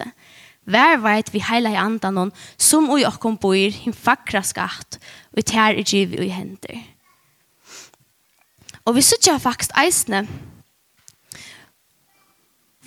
Vær 0.66 0.98
veit 1.02 1.32
vi 1.34 1.42
heila 1.42 1.72
i 1.74 1.80
andan 1.80 2.18
noen 2.18 2.34
som 2.58 2.90
ui 2.92 3.06
okkom 3.08 3.38
boir, 3.42 3.72
hin 3.72 3.96
fakra 3.96 4.44
skatt, 4.44 5.00
og 5.32 5.42
i 5.42 5.48
tær 5.48 5.78
i 5.78 5.86
giv 5.86 6.18
og 6.18 6.26
i 6.26 6.34
hender. 6.34 6.97
Og 8.88 8.96
vi 8.96 9.03
sitter 9.03 9.38
faktisk 9.38 9.74
eisne 9.79 10.24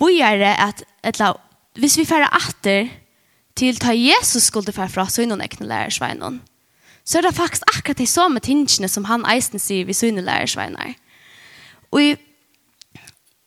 Vi 0.01 0.17
er 0.19 0.37
det 0.41 0.55
at, 0.57 0.83
etla, 1.05 1.35
hvis 1.77 1.97
vi 1.99 2.07
færre 2.09 2.29
atter 2.33 2.89
til 3.55 3.77
ta 3.77 3.93
Jesus 3.93 4.47
skulle 4.49 4.73
færre 4.73 4.89
fra, 4.89 5.05
så 5.09 5.21
innan 5.21 5.43
ekne 5.45 5.67
lærersveinen. 5.67 6.39
Så 7.05 7.17
er 7.17 7.27
det 7.27 7.35
faktisk 7.35 7.61
akkurat 7.67 7.97
de 7.97 8.07
samme 8.07 8.39
tingene 8.39 8.89
som 8.89 9.05
han 9.05 9.25
eisen 9.29 9.61
sier 9.61 9.85
vi 9.85 9.93
sønne 9.93 10.23
lærersveiner. 10.25 10.95
Og 11.91 12.01
i 12.01 12.15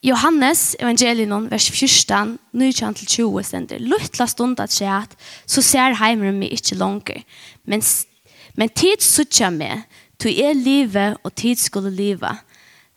Johannes 0.03 0.75
evangelion 0.79 1.51
vers 1.51 1.67
14, 1.71 2.39
19-20 2.53 3.43
stender, 3.43 3.79
«Luttla 3.79 4.27
stund 4.27 4.59
at 4.59 4.71
skje 4.71 4.91
at, 5.01 5.15
så 5.45 5.61
ser 5.61 5.97
heimeren 5.99 6.39
meg 6.39 6.53
ikke 6.53 6.77
langer, 6.79 7.23
men, 7.65 7.83
men 8.55 8.69
tid 8.69 9.01
suttja 9.03 9.49
meg, 9.49 9.83
Tu 10.19 10.29
er 10.31 10.53
livet 10.53 11.17
og 11.23 11.33
tid 11.35 11.59
skulle 11.59 11.91
liva. 11.91 12.37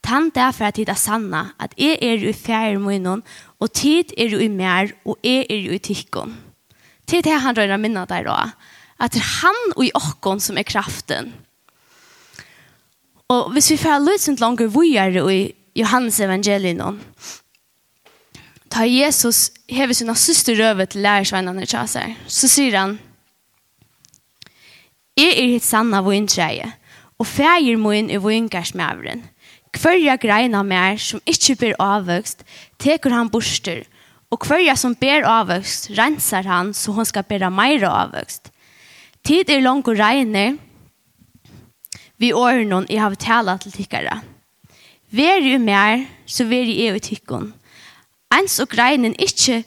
Tan 0.05 0.31
derfor 0.35 0.69
at 0.69 0.79
tid 0.79 0.89
er 0.89 0.99
sanna, 0.99 1.49
at 1.61 1.75
jeg 1.79 1.99
er 2.03 2.23
i 2.23 2.33
fjerde 2.33 2.79
munnen, 2.79 3.25
og 3.59 3.73
tid 3.73 4.15
er 4.17 4.37
i 4.39 4.49
mer, 4.49 4.93
og 5.05 5.19
jeg 5.25 5.47
er 5.51 5.73
i 5.75 5.79
tikkon. 5.79 6.37
Tid 7.09 7.27
er 7.27 7.43
han 7.43 7.57
røyner 7.57 7.81
minna 7.81 8.05
der 8.07 8.29
også. 8.31 8.55
At 9.01 9.15
det 9.15 9.23
er 9.23 9.35
han 9.43 9.59
og 9.77 9.85
i 9.87 9.93
okkon 9.95 10.41
som 10.43 10.59
er 10.59 10.67
kraften. 10.67 11.33
Og 13.29 13.53
hvis 13.53 13.71
vi 13.71 13.77
får 13.77 14.03
løsent 14.03 14.41
langer 14.41 14.71
vujer 14.73 15.19
i 15.31 15.53
Johannes 15.77 16.21
evangelien, 16.21 16.81
ta 18.71 18.87
Jesus 18.89 19.51
hever 19.69 19.95
sina 19.95 20.15
syster 20.15 20.57
røve 20.59 20.87
til 20.87 21.05
lærersvennene 21.05 21.67
til 21.67 21.89
seg, 21.89 22.17
så 22.27 22.49
sier 22.49 22.79
han, 22.79 22.99
Jeg 25.19 25.35
er 25.35 25.49
hitt 25.51 25.67
sanna 25.67 26.01
vujentreie, 26.07 26.73
og 27.19 27.27
fægir 27.27 27.79
moin 27.79 28.11
er 28.11 28.23
vingarsmævren. 28.23 29.25
Hverja 29.79 30.17
greina 30.17 30.63
mer 30.63 30.97
som 30.97 31.21
ikkje 31.27 31.57
ber 31.61 31.75
avvøkst, 31.83 32.45
tekur 32.79 33.13
han 33.15 33.31
borster, 33.31 33.83
og 34.31 34.47
hverja 34.47 34.77
som 34.77 34.95
ber 34.95 35.27
avvøkst, 35.27 35.91
rensar 35.99 36.47
han 36.47 36.73
så 36.75 36.93
hon 36.93 37.07
skal 37.09 37.27
bera 37.29 37.51
meira 37.51 37.91
avvøkst. 38.05 38.51
Tid 39.25 39.51
er 39.51 39.61
lang 39.61 39.85
og 39.87 39.99
regner, 39.99 40.57
vi 42.19 42.33
åren 42.33 42.87
i 42.91 42.97
har 42.97 43.15
tala 43.15 43.57
til 43.59 43.73
tikkara. 43.73 44.21
Vær 45.11 45.39
jo 45.41 45.59
mer, 45.59 46.05
så 46.27 46.45
vær 46.45 46.67
i 46.67 46.87
evig 46.87 47.03
tikkon. 47.03 47.53
Ens 48.35 48.59
og 48.61 48.69
greinen 48.69 49.15
ikkje 49.19 49.63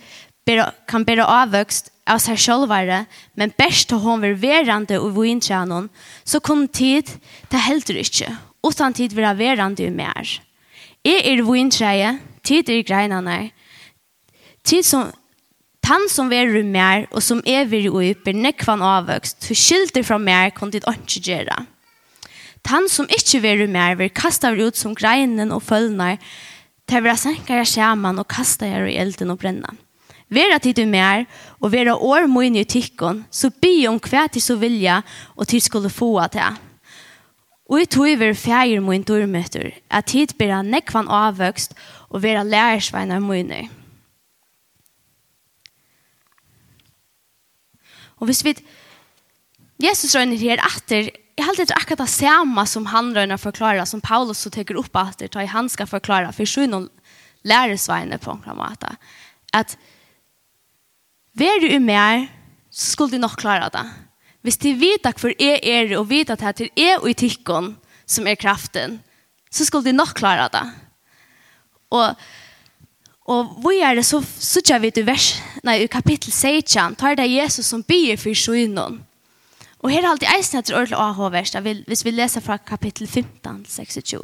bera, 0.46 0.72
kan 0.88 1.06
bera 1.06 1.26
avvøkst, 1.42 1.91
av 2.12 2.20
seg 2.22 2.40
sjølvare, 2.40 3.06
men 3.40 3.54
best 3.58 3.90
til 3.90 4.02
hun 4.04 4.22
vil 4.24 4.36
verande 4.42 5.00
og 5.00 5.16
vintrænon, 5.16 5.90
så 6.26 6.42
kom 6.44 6.68
tid 6.68 7.10
til 7.50 7.66
helter 7.66 8.02
ikke, 8.02 8.30
utan 8.68 8.94
tid 8.94 9.16
vera 9.18 9.34
verande 9.38 9.88
og 9.88 9.96
mer. 9.96 10.36
Jeg 11.06 11.26
er 11.26 11.42
vintræje, 11.48 12.14
tid 12.44 12.70
er 12.70 12.86
greinene, 12.86 13.40
tid 14.64 14.86
som 14.86 15.10
Tan 15.82 16.06
som 16.14 16.30
veru 16.30 16.60
i 16.60 16.64
mer 16.64 17.08
og 17.10 17.24
som 17.26 17.40
er 17.50 17.66
veri 17.66 17.90
ui 17.90 18.12
ber 18.22 18.38
nekvan 18.38 18.84
avvøkst, 18.86 19.48
så 19.48 19.56
skilder 19.58 20.06
fra 20.06 20.20
mer 20.22 20.52
kon 20.54 20.70
dit 20.70 20.86
åndsje 20.88 21.24
gjerra. 21.26 21.58
Tan 22.62 22.86
som 22.90 23.10
ikkje 23.10 23.42
veru 23.42 23.66
i 23.66 23.72
mer 23.72 23.98
vil 23.98 24.12
kasta 24.14 24.54
ut 24.54 24.78
som 24.78 24.94
greinen 24.96 25.52
og 25.52 25.64
følnar, 25.66 26.22
til 26.86 27.02
vera 27.02 27.18
senkare 27.18 27.66
skjerman 27.66 28.22
og 28.22 28.30
kasta 28.30 28.70
jeg 28.70 28.92
i 28.92 29.00
elden 29.02 29.34
og 29.34 29.40
brenna. 29.42 29.74
Vera 30.32 30.60
tid 30.64 30.80
du 30.80 30.86
mer, 30.88 31.26
og 31.60 31.74
vera 31.74 31.98
år 31.98 32.28
mun 32.32 32.56
i 32.56 32.64
tykkon, 32.64 33.26
så 33.32 33.50
bi 33.52 33.84
om 33.90 34.00
hva 34.00 34.28
til 34.32 34.44
så 34.44 34.56
vilja, 34.56 35.02
og 35.36 35.50
til 35.52 35.62
skulle 35.64 35.92
få 35.92 36.14
at 36.24 36.38
det. 36.38 36.52
Og 37.72 37.82
i 37.82 37.88
tog 37.88 38.20
ver 38.20 38.34
fægir 38.36 38.80
mun 38.84 39.04
dormøter, 39.04 39.72
at 39.90 40.06
tid 40.12 40.36
bera 40.40 40.62
nekvan 40.64 41.12
avvøkst, 41.12 41.76
og 42.10 42.24
vera 42.24 42.44
lærersveinar 42.44 43.20
munner. 43.20 43.68
Og 48.20 48.26
hvis 48.30 48.44
vi 48.46 48.56
Jesus 49.82 50.16
røyner 50.16 50.38
her 50.38 50.62
etter, 50.62 51.10
jeg 51.38 51.46
halte 51.48 51.66
det 51.66 51.76
akkurat 51.76 52.04
det 52.04 52.12
samme 52.14 52.66
som 52.70 52.86
han 52.92 53.16
røyner 53.16 53.40
forklarer, 53.42 53.86
som 53.86 54.02
Paulus 54.04 54.44
så 54.44 54.52
teker 54.54 54.78
opp 54.78 54.96
etter, 54.96 55.28
tar 55.32 55.48
han 55.50 55.70
skal 55.70 55.90
forklare, 55.90 56.32
for 56.36 56.46
så 56.46 56.68
er 56.68 56.72
noen 56.72 56.92
lærersveinar 57.48 58.22
på 58.22 58.36
en 58.36 58.60
måte. 58.60 58.94
At 59.54 59.76
Vær 61.38 61.62
du 61.64 61.68
i 61.72 61.80
mer, 61.80 62.26
så 62.72 62.92
skulle 62.92 63.16
du 63.16 63.22
nok 63.22 63.38
klare 63.40 63.70
det. 63.72 63.86
Hvis 64.42 64.58
de 64.58 64.74
vet 64.80 65.06
at 65.06 65.20
for 65.22 65.32
er 65.40 65.60
er 65.64 65.94
og 66.00 66.10
vet 66.10 66.30
at 66.34 66.58
det 66.58 66.72
er 66.76 67.00
og 67.00 67.10
i 67.10 67.14
tikkene 67.14 67.76
som 68.06 68.28
er 68.28 68.36
kraften, 68.36 69.00
så 69.52 69.66
skulle 69.66 69.86
de 69.86 69.96
nok 69.96 70.16
klare 70.16 70.50
det. 70.52 70.66
Og, 71.92 72.16
og 73.28 73.46
hvor 73.62 73.76
er 73.76 73.96
det 73.96 74.06
så, 74.06 74.24
så 74.24 74.62
tja 74.62 74.80
vi 74.80 74.92
til 74.92 75.06
vers, 75.08 75.36
nei, 75.64 75.84
i 75.84 75.92
kapittel 75.92 76.32
16, 76.32 76.96
tar 76.96 77.16
det 77.16 77.30
Jesus 77.32 77.66
som 77.66 77.84
byr 77.84 78.18
for 78.20 78.36
synen. 78.36 79.02
Og 79.82 79.90
her 79.90 80.04
er 80.04 80.12
alltid 80.12 80.30
eisen 80.30 80.60
etter 80.60 80.76
ordentlig 80.78 81.00
AH-vers, 81.02 81.56
hvis 81.88 82.04
vi 82.06 82.14
leser 82.14 82.44
fra 82.46 82.58
kapittel 82.58 83.08
15 83.08 83.64
26. 83.66 84.20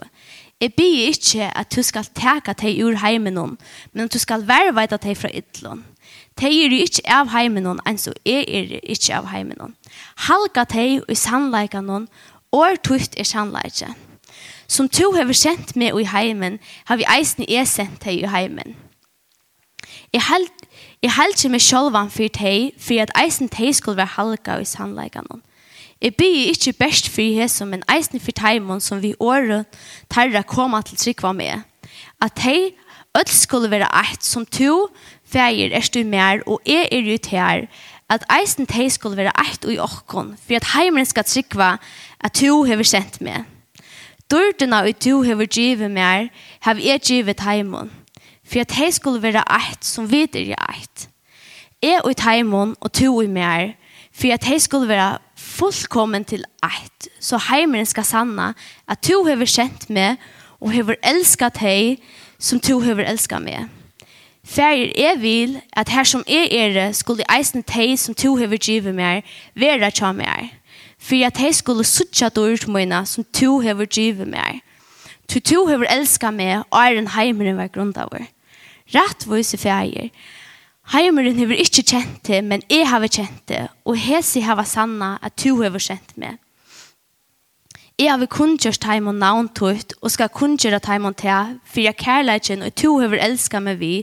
Jeg 0.61 0.73
byr 0.73 1.07
ikke 1.07 1.47
at 1.49 1.71
du 1.73 1.81
skal 1.85 2.05
teka 2.13 2.53
deg 2.57 2.81
ur 2.85 2.99
heimen, 3.01 3.57
men 3.93 4.05
at 4.05 4.13
du 4.13 4.19
skal 4.21 4.45
verve 4.47 4.85
deg 4.91 5.17
fra 5.17 5.31
ytlån. 5.33 5.83
Tei 6.37 6.65
er 6.65 6.73
ikkje 6.75 7.03
av 7.09 7.31
heimenon, 7.33 7.79
enn 7.85 7.97
så 7.97 8.13
er 8.25 8.45
er 8.45 8.75
ikkje 8.83 9.15
av 9.17 9.29
heimenon. 9.31 9.75
Halga 10.27 10.65
tei 10.69 10.99
og 10.99 11.17
sannleikanon, 11.17 12.07
og 12.51 12.81
tuft 12.83 13.17
er 13.17 13.25
sannleikje. 13.27 13.93
Som 14.67 14.89
to 14.89 15.11
hever 15.15 15.33
kjent 15.33 15.75
med 15.75 15.95
i 15.99 16.05
heimen, 16.05 16.59
har 16.85 16.97
vi 16.97 17.07
eisen 17.09 17.45
er 17.47 17.65
sendt 17.65 18.01
tei 18.03 18.19
i 18.21 18.29
heimen. 18.29 18.75
Jeg 20.13 20.21
held, 20.29 20.47
jeg 21.03 21.11
held 21.15 21.35
ikke 21.35 21.51
meg 21.55 21.63
sjolvan 21.63 22.09
for 22.11 22.27
tei, 22.33 22.71
for 22.79 23.01
at 23.01 23.13
eisen 23.17 23.49
tei 23.49 23.71
skulle 23.73 23.97
være 23.97 24.15
halga 24.17 24.59
og 24.59 24.67
sannleikanon. 24.67 25.41
Jeg 26.01 26.13
byr 26.15 26.51
ikkje 26.51 26.73
best 26.77 27.09
for 27.09 27.21
Jesus, 27.21 27.65
men 27.65 27.83
eisen 27.89 28.21
for 28.21 28.31
teimon 28.31 28.81
som 28.81 29.01
vi 29.01 29.15
året 29.19 29.65
tarra 30.09 30.43
koma 30.45 30.81
til 30.85 30.97
trykva 30.97 31.31
med. 31.33 31.63
At 32.21 32.37
tei 32.37 32.75
öll 33.17 33.33
skulle 33.33 33.71
være 33.71 33.89
eit 34.03 34.23
som 34.23 34.45
to 34.45 34.89
Fægir 35.27 35.75
er 35.75 35.83
stu 35.83 36.03
mer, 36.03 36.39
og 36.45 36.61
er 36.65 36.87
er 36.91 37.03
jo 37.03 37.17
her, 37.31 37.67
at 38.09 38.23
eisen 38.31 38.65
teg 38.65 38.91
skulle 38.91 39.17
være 39.17 39.33
eit 39.39 39.65
og 39.65 39.73
i 39.73 39.79
okkon, 39.83 40.37
for 40.39 40.55
at 40.55 40.69
heimren 40.75 41.05
skal 41.05 41.23
trykva 41.27 41.75
at 42.23 42.39
du 42.39 42.63
hever 42.63 42.83
sendt 42.83 43.19
meg. 43.21 43.43
Dordena 44.31 44.81
og 44.87 45.03
du 45.03 45.21
hever 45.21 45.45
givet 45.45 45.91
mer, 45.91 46.27
hever 46.63 46.81
jeg 46.83 47.01
givet 47.01 47.39
heimon, 47.39 47.91
for 48.47 48.63
at 48.63 48.71
teg 48.71 48.93
skulle 48.93 49.21
være 49.21 49.43
eit 49.51 49.85
som 49.85 50.11
videre 50.11 50.55
er 50.55 50.71
eit. 50.71 51.09
Jeg 51.83 52.01
og 52.03 52.15
heimon 52.23 52.75
og 52.79 52.99
du 52.99 53.19
og 53.19 53.29
mer, 53.29 53.73
for 54.13 54.33
at 54.33 54.41
teg 54.41 54.61
skulle 54.61 54.87
være 54.87 55.17
fullkommen 55.35 56.25
til 56.25 56.43
eit, 56.63 57.09
så 57.19 57.37
heimren 57.49 57.85
skal 57.85 58.05
sanna 58.05 58.53
at 58.87 59.07
du 59.07 59.23
hever 59.27 59.45
sendt 59.45 59.89
meg, 59.89 60.15
og 60.59 60.71
hever 60.71 60.95
elskat 61.03 61.59
teg 61.59 61.99
som 62.39 62.59
du 62.59 62.79
hever 62.79 63.05
elskat 63.05 63.43
meg. 63.43 63.67
Færir, 64.47 64.91
jeg 64.97 65.15
vil 65.21 65.61
at 65.73 65.89
her 65.89 66.03
som 66.03 66.23
er 66.27 66.47
ere 66.51 66.93
skulle 66.93 67.25
eisen 67.27 67.63
teg 67.63 67.97
som 67.99 68.15
to 68.15 68.35
hever 68.39 68.57
givet 68.57 68.95
mer, 68.95 69.21
vera 69.55 69.89
tja 69.89 70.13
mer. 70.15 70.47
For 70.99 71.19
at 71.27 71.39
jeg 71.39 71.55
skulle 71.55 71.83
suttja 71.83 72.29
dårlig 72.29 72.69
mine 72.71 73.05
som 73.05 73.25
to 73.33 73.59
hever 73.59 73.85
givet 73.85 74.27
mer. 74.27 74.61
Tu 75.27 75.39
to 75.39 75.65
hever 75.67 75.85
elska 75.91 76.31
meg, 76.31 76.63
og 76.71 76.79
er 76.79 76.95
en 76.97 77.11
heimeren 77.11 77.57
var 77.57 77.67
grunn 77.67 77.91
av 77.97 78.15
Rett 78.95 79.27
vise 79.27 79.57
færir. 79.57 80.09
Heimeren 80.93 81.35
hever 81.35 81.59
ikke 81.59 81.83
kjent 81.83 82.27
det, 82.27 82.43
men 82.43 82.61
jeg 82.71 82.87
har 82.87 83.07
kjent 83.07 83.43
det, 83.47 83.67
og 83.85 83.97
hese 83.99 84.41
har 84.41 84.63
sanna 84.63 85.17
at 85.21 85.35
to 85.35 85.59
hever 85.61 85.79
kjent 85.79 86.15
meg. 86.17 86.39
Jeg 87.97 88.13
har 88.13 88.29
kunngjørt 88.29 88.83
heim 88.85 89.07
og 89.09 89.15
navn 89.17 89.47
tøyt, 89.57 89.95
og 90.05 90.11
skal 90.13 90.29
kunngjøre 90.29 90.77
heim 90.85 91.07
og 91.09 91.15
til, 91.17 91.55
for 91.65 91.81
jeg 91.81 91.97
kærleikken 91.97 92.61
og 92.61 92.75
to 92.77 92.91
høver 93.01 93.17
elsker 93.25 93.63
meg 93.65 93.79
vi, 93.79 93.93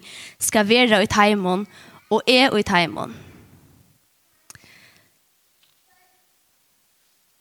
skal 0.43 0.67
være 0.67 0.99
i 1.05 1.11
heim 1.15 1.47
og 1.47 2.23
er 2.27 2.51
i 2.59 2.65
heim 2.73 2.99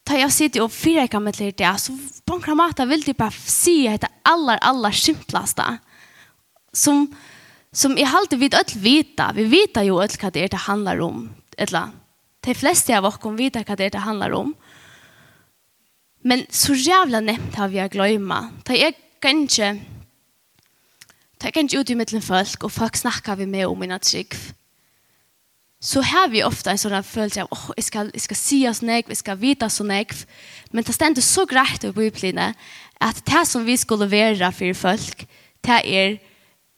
Da 0.05 0.19
jeg 0.19 0.31
sitter 0.31 0.61
og 0.61 0.71
fyrer 0.71 1.07
ikke 1.07 1.19
med 1.19 1.33
til 1.33 1.49
det, 1.57 1.73
så 1.81 1.95
på 2.21 2.35
en 2.35 2.45
kramat 2.45 2.85
vil 2.85 3.01
de 3.01 3.17
bare 3.17 3.33
si 3.33 3.87
at 3.87 4.03
det 4.05 4.11
aller, 4.23 4.61
aller 4.61 4.91
simpleste, 4.91 5.79
Som, 6.73 7.07
som 7.73 7.97
jeg 7.97 8.09
alltid 8.13 8.37
vet 8.37 8.53
alt 8.53 8.75
vita. 8.83 9.31
Vi 9.33 9.43
vet 9.49 9.77
jo 9.85 9.99
alt 10.01 10.21
hva 10.21 10.29
det 10.29 10.43
er 10.43 10.47
det 10.49 10.67
handler 10.67 11.01
om. 11.01 11.29
Eller, 11.57 11.89
de 12.45 12.53
fleste 12.53 12.93
av 12.93 13.05
oss 13.05 13.17
vet 13.37 13.55
hva 13.55 13.75
det 13.75 13.85
er 13.85 13.89
det 13.89 14.05
handler 14.05 14.33
om. 14.33 14.55
Men 16.25 16.45
så 16.49 16.73
jävla 16.73 17.19
nämt 17.19 17.55
har 17.55 17.67
vi 17.67 17.79
att 17.79 17.91
glömma. 17.91 18.49
Det 18.63 18.83
är 18.83 18.93
kanske 19.19 19.79
det 21.37 21.47
är 21.47 21.51
kanske 21.51 21.79
ut 21.79 21.89
i 21.89 21.95
mittlen 21.95 22.21
folk 22.21 22.63
och 22.63 22.71
folk 22.71 22.95
snackar 22.95 23.35
vi 23.35 23.45
med 23.45 23.67
om 23.67 23.79
mina 23.79 23.99
trygg. 23.99 24.33
Så 25.79 26.01
har 26.01 26.27
vi 26.27 26.43
ofta 26.43 26.71
en 26.71 26.77
sån 26.77 27.03
känsla 27.03 27.43
av 27.43 27.47
åh, 27.51 27.69
oh, 27.69 27.73
jag 27.75 27.83
ska 27.83 28.09
jag 28.13 28.21
ska 28.21 28.35
säga 28.35 28.73
så 28.73 28.85
nek, 28.85 29.05
jag 29.09 29.17
ska 29.17 29.35
vita 29.35 29.69
så 29.69 29.83
nek 29.83 30.13
Men 30.71 30.83
det 30.83 30.93
ständer 30.93 31.21
så 31.21 31.45
greit 31.45 31.83
i 31.83 31.91
Bibeln 31.91 32.53
att 32.97 33.25
det 33.25 33.45
som 33.45 33.65
vi 33.65 33.77
skulle 33.77 34.05
vara 34.05 34.51
för 34.51 34.73
folk, 34.73 35.27
det 35.61 35.95
är 35.95 36.19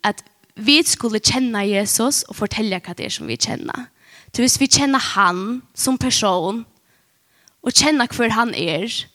att 0.01 0.23
vi 0.55 0.83
skulle 0.83 1.19
känna 1.19 1.65
Jesus 1.65 2.23
och 2.23 2.35
fortälja 2.35 2.81
vad 2.87 2.97
det 2.97 3.05
är 3.05 3.09
som 3.09 3.27
vi 3.27 3.37
känner. 3.37 3.85
Så 4.31 4.41
hvis 4.41 4.61
vi 4.61 4.67
känner 4.67 4.99
han 4.99 5.61
som 5.73 5.97
person 5.97 6.65
och 7.61 7.73
känner 7.73 8.07
hur 8.17 8.29
han 8.29 8.55
är, 8.55 9.14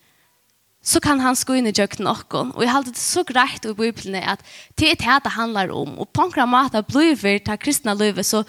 så 0.83 1.01
kan 1.01 1.21
han 1.21 1.37
gå 1.47 1.55
in 1.55 1.67
i 1.67 1.73
jökten 1.73 2.07
och 2.07 2.35
och 2.35 2.63
jeg 2.65 2.71
hade 2.71 2.91
det 2.91 2.99
så 2.99 3.23
greit 3.23 3.65
i 3.65 3.75
Bibelen 3.75 4.23
att 4.23 4.41
det 4.79 4.91
er 4.91 4.95
det 4.95 5.25
det 5.25 5.31
handlar 5.31 5.71
om 5.71 5.99
och 5.99 6.13
på 6.13 6.23
några 6.23 6.47
mått 6.47 6.87
blir 6.87 7.39
det 7.45 7.61
kristna 7.61 7.95
livet 7.95 8.27
så 8.27 8.45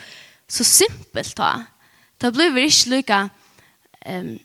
så 0.47 0.63
simpelt 0.63 1.35
da. 1.37 1.65
Det 2.17 2.31
blir 2.31 2.57
inte 2.57 2.89
lika 2.89 3.29
ehm 4.05 4.27
um, 4.27 4.39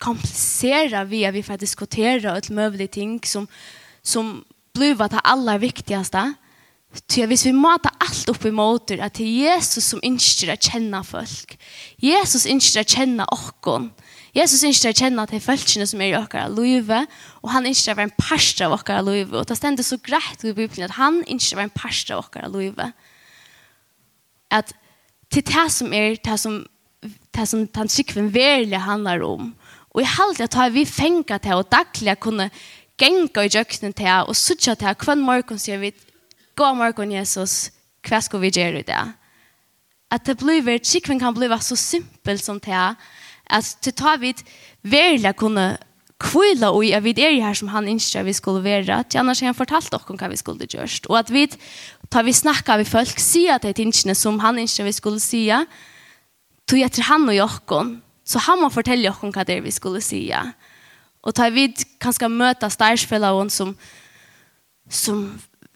komplicera 0.00 1.04
vi 1.04 1.26
att 1.26 1.34
vi 1.34 1.42
får 1.42 1.56
diskutera 1.56 2.36
et 2.38 2.50
møvelig 2.50 2.90
ting 2.90 3.20
som 3.26 3.48
som 4.02 4.44
blir 4.74 4.94
det 4.94 5.20
aller 5.24 5.58
viktigaste. 5.58 6.34
Så 7.08 7.26
hvis 7.26 7.46
vi 7.46 7.52
mata 7.52 7.90
allt 8.00 8.28
upp 8.28 8.44
i 8.44 8.50
måter 8.50 8.98
att 9.00 9.14
det 9.14 9.24
er 9.24 9.54
Jesus 9.54 9.84
som 9.84 10.00
instyr 10.02 10.52
å 10.52 10.56
känna 10.56 11.04
folk. 11.04 11.58
Jesus 11.98 12.46
instyr 12.46 12.80
å 12.80 12.84
känna 12.84 13.24
okkon. 13.24 13.90
Jesus 14.36 14.62
ønsker 14.66 14.92
å 14.92 14.98
kjenne 15.00 15.24
til 15.26 15.42
følelsene 15.42 15.86
som 15.90 16.02
er 16.02 16.12
i 16.12 16.18
åkere 16.18 16.50
løyve, 16.54 17.00
og 17.42 17.50
han 17.50 17.66
ønsker 17.66 17.94
å 17.94 17.98
være 17.98 18.10
en 18.10 18.18
parster 18.18 18.68
av 18.68 18.76
okkara 18.76 19.02
løyve, 19.02 19.40
og 19.40 19.48
det 19.50 19.56
stender 19.58 19.86
så 19.86 19.98
greit 19.98 20.44
i 20.44 20.54
Bibelen 20.54 20.86
at 20.86 20.98
han 20.98 21.22
ønsker 21.24 21.56
å 21.56 21.60
være 21.60 21.70
en 21.70 21.78
parster 21.80 22.14
av 22.14 22.24
okkara 22.24 22.50
løyve. 22.52 22.90
At 24.54 24.70
til 25.30 25.46
det 25.46 25.66
som 25.74 25.94
er, 25.94 26.14
det 26.22 26.36
som, 26.42 26.60
det 27.34 27.46
som 27.50 27.66
den 27.66 27.90
sykven 27.90 28.30
verlig 28.34 28.82
handler 28.86 29.26
om, 29.26 29.50
og 29.90 30.04
i 30.04 30.06
halvdelen 30.06 30.62
at 30.62 30.74
vi 30.74 30.86
fengt 30.86 31.32
til 31.42 31.58
å 31.58 31.66
daglig 31.66 32.14
kunne 32.22 32.50
genga 33.00 33.42
i 33.42 33.50
jøkken 33.50 33.94
til 33.96 34.28
og 34.28 34.38
sutja 34.38 34.76
til 34.78 34.94
hver 34.94 35.18
morgen 35.18 35.58
sier 35.58 35.80
vi, 35.82 35.90
«Gå 36.54 36.68
morgen 36.76 37.14
Jesus, 37.14 37.70
hva 38.06 38.20
skal 38.22 38.42
vi 38.42 38.52
gjøre 38.52 38.82
i 38.82 38.86
det? 38.86 39.00
At 40.10 40.26
det 40.26 40.36
blir, 40.38 40.66
sykven 40.84 41.18
kan 41.18 41.34
bli 41.34 41.48
så 41.62 41.76
simpel 41.78 42.38
som 42.38 42.60
til 42.60 42.94
at 43.50 43.76
til 43.82 43.96
ta 43.96 44.16
vid 44.20 44.42
verla 44.82 45.32
kunne 45.36 45.76
kvila 46.20 46.70
og 46.74 46.84
jeg 46.84 47.02
vid 47.04 47.18
er 47.18 47.38
her 47.40 47.56
som 47.56 47.70
han 47.72 47.88
ønsker 47.88 48.26
vi 48.26 48.34
skulle 48.36 48.62
være, 48.64 49.02
til 49.08 49.22
annars 49.22 49.40
har 49.40 49.52
han 49.52 49.56
fortalt 49.56 49.90
dere 49.92 50.16
hva 50.20 50.28
vi 50.28 50.36
skulle 50.36 50.68
gjørst. 50.68 51.08
Og 51.08 51.18
at 51.18 51.32
vi, 51.32 51.46
tar 52.10 52.26
vi 52.26 52.34
snakka 52.36 52.76
vi 52.80 52.88
folk, 52.88 53.18
sier 53.18 53.58
til 53.58 53.74
tingene 53.74 54.14
som 54.14 54.40
han 54.44 54.60
ønsker 54.60 54.84
vi 54.84 54.92
skulle 54.92 55.20
sier, 55.20 55.64
tog 56.68 56.82
etter 56.84 57.08
han 57.08 57.28
og 57.28 57.36
jokken, 57.36 57.94
så 58.24 58.42
han 58.46 58.60
må 58.60 58.68
fortelle 58.70 59.08
jokken 59.08 59.32
hva 59.34 59.46
det 59.48 59.58
er 59.58 59.64
vi 59.64 59.72
skulle 59.74 60.02
sier. 60.04 60.52
Og 61.24 61.34
tar 61.36 61.52
vi 61.52 61.70
kanskje 62.00 62.28
møte 62.32 62.68
stærsfellene 62.70 63.50
som, 63.50 63.74
som 64.88 65.24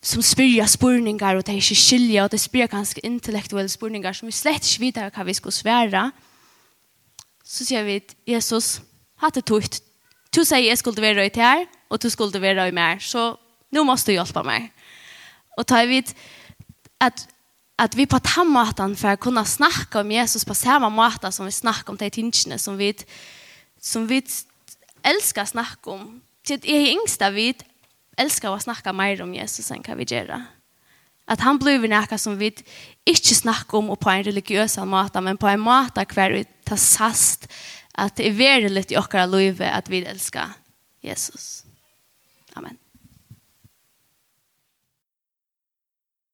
som 0.05 0.21
spyrja 0.21 0.67
spurningar 0.69 1.39
og 1.39 1.47
det 1.47 1.55
er 1.55 1.63
ikke 1.63 1.81
skilja 1.81 2.27
og 2.27 2.33
det 2.35 2.43
spyrja 2.43 2.69
ganske 2.69 3.01
intellektuelle 3.07 3.73
spurningar 3.73 4.13
som 4.17 4.29
vi 4.29 4.37
slett 4.37 4.67
ikke 4.69 4.83
vet 4.83 5.17
hva 5.17 5.25
vi 5.25 5.37
skal 5.37 5.55
svære 5.57 6.03
så 7.55 7.65
sier 7.67 7.87
vi 7.87 8.01
Jesus, 8.27 8.81
hatt 9.23 9.37
det 9.39 9.45
tukt. 9.47 9.79
Du 10.35 10.43
sier 10.43 10.67
jeg 10.67 10.79
skulle 10.81 11.03
være 11.03 11.29
i 11.29 11.31
til 11.31 11.47
her, 11.47 11.67
og 11.89 12.03
du 12.03 12.09
skulle 12.11 12.41
være 12.43 12.67
i 12.69 12.75
mer, 12.75 12.99
så 12.99 13.37
nu 13.71 13.85
måste 13.87 14.11
du 14.11 14.17
hjälpa 14.17 14.43
mig. 14.43 14.73
Och 15.57 15.67
tar 15.67 15.87
vi 15.87 16.05
att 16.99 17.29
att 17.77 17.95
vi 17.95 18.07
på 18.07 18.19
den 18.19 18.49
måten 18.49 18.97
for 18.97 19.13
å 19.13 19.17
kunna 19.17 19.45
snacka 19.45 20.01
om 20.01 20.11
Jesus 20.11 20.45
på 20.45 20.55
samma 20.55 20.89
måte 20.89 21.33
som 21.33 21.47
vi 21.47 21.53
snackar 21.53 21.91
om 21.91 21.97
de 21.97 22.11
tingene 22.11 22.59
som 22.59 22.77
vi 22.77 22.95
som 23.81 24.07
vi 24.07 24.23
älskar 25.03 25.45
snacka 25.45 25.91
om. 25.91 26.23
Til 26.47 26.61
jeg 26.63 26.83
er 26.83 26.93
yngst 26.95 27.23
av 27.23 27.35
vi 27.35 27.55
älskar 28.17 28.55
å 28.55 28.63
snacka 28.63 28.93
mer 28.93 29.23
om 29.23 29.35
Jesus 29.35 29.71
än 29.71 29.83
kan 29.83 29.99
vi 29.99 30.05
göra. 30.05 30.47
At 31.29 31.41
han 31.41 31.59
blir 31.59 31.81
nekka 31.89 32.19
som 32.21 32.37
vi 32.39 32.51
ikke 33.09 33.37
snakker 33.37 33.81
om 33.81 33.95
på 33.97 34.13
en 34.13 34.27
religiøs 34.27 34.77
måte, 34.85 35.23
men 35.25 35.41
på 35.41 35.49
en 35.49 35.63
måte 35.65 36.05
hver 36.13 36.37
vi 36.37 36.45
tar 36.67 36.81
sast 36.81 37.49
at 37.95 38.17
det 38.19 38.27
er 38.29 38.39
verilig 38.39 38.91
i 38.91 38.99
okkara 38.99 39.27
livet 39.31 39.71
at 39.71 39.89
vi 39.91 40.03
elskar 40.05 40.57
Jesus. 41.05 41.65
Amen. 42.57 42.79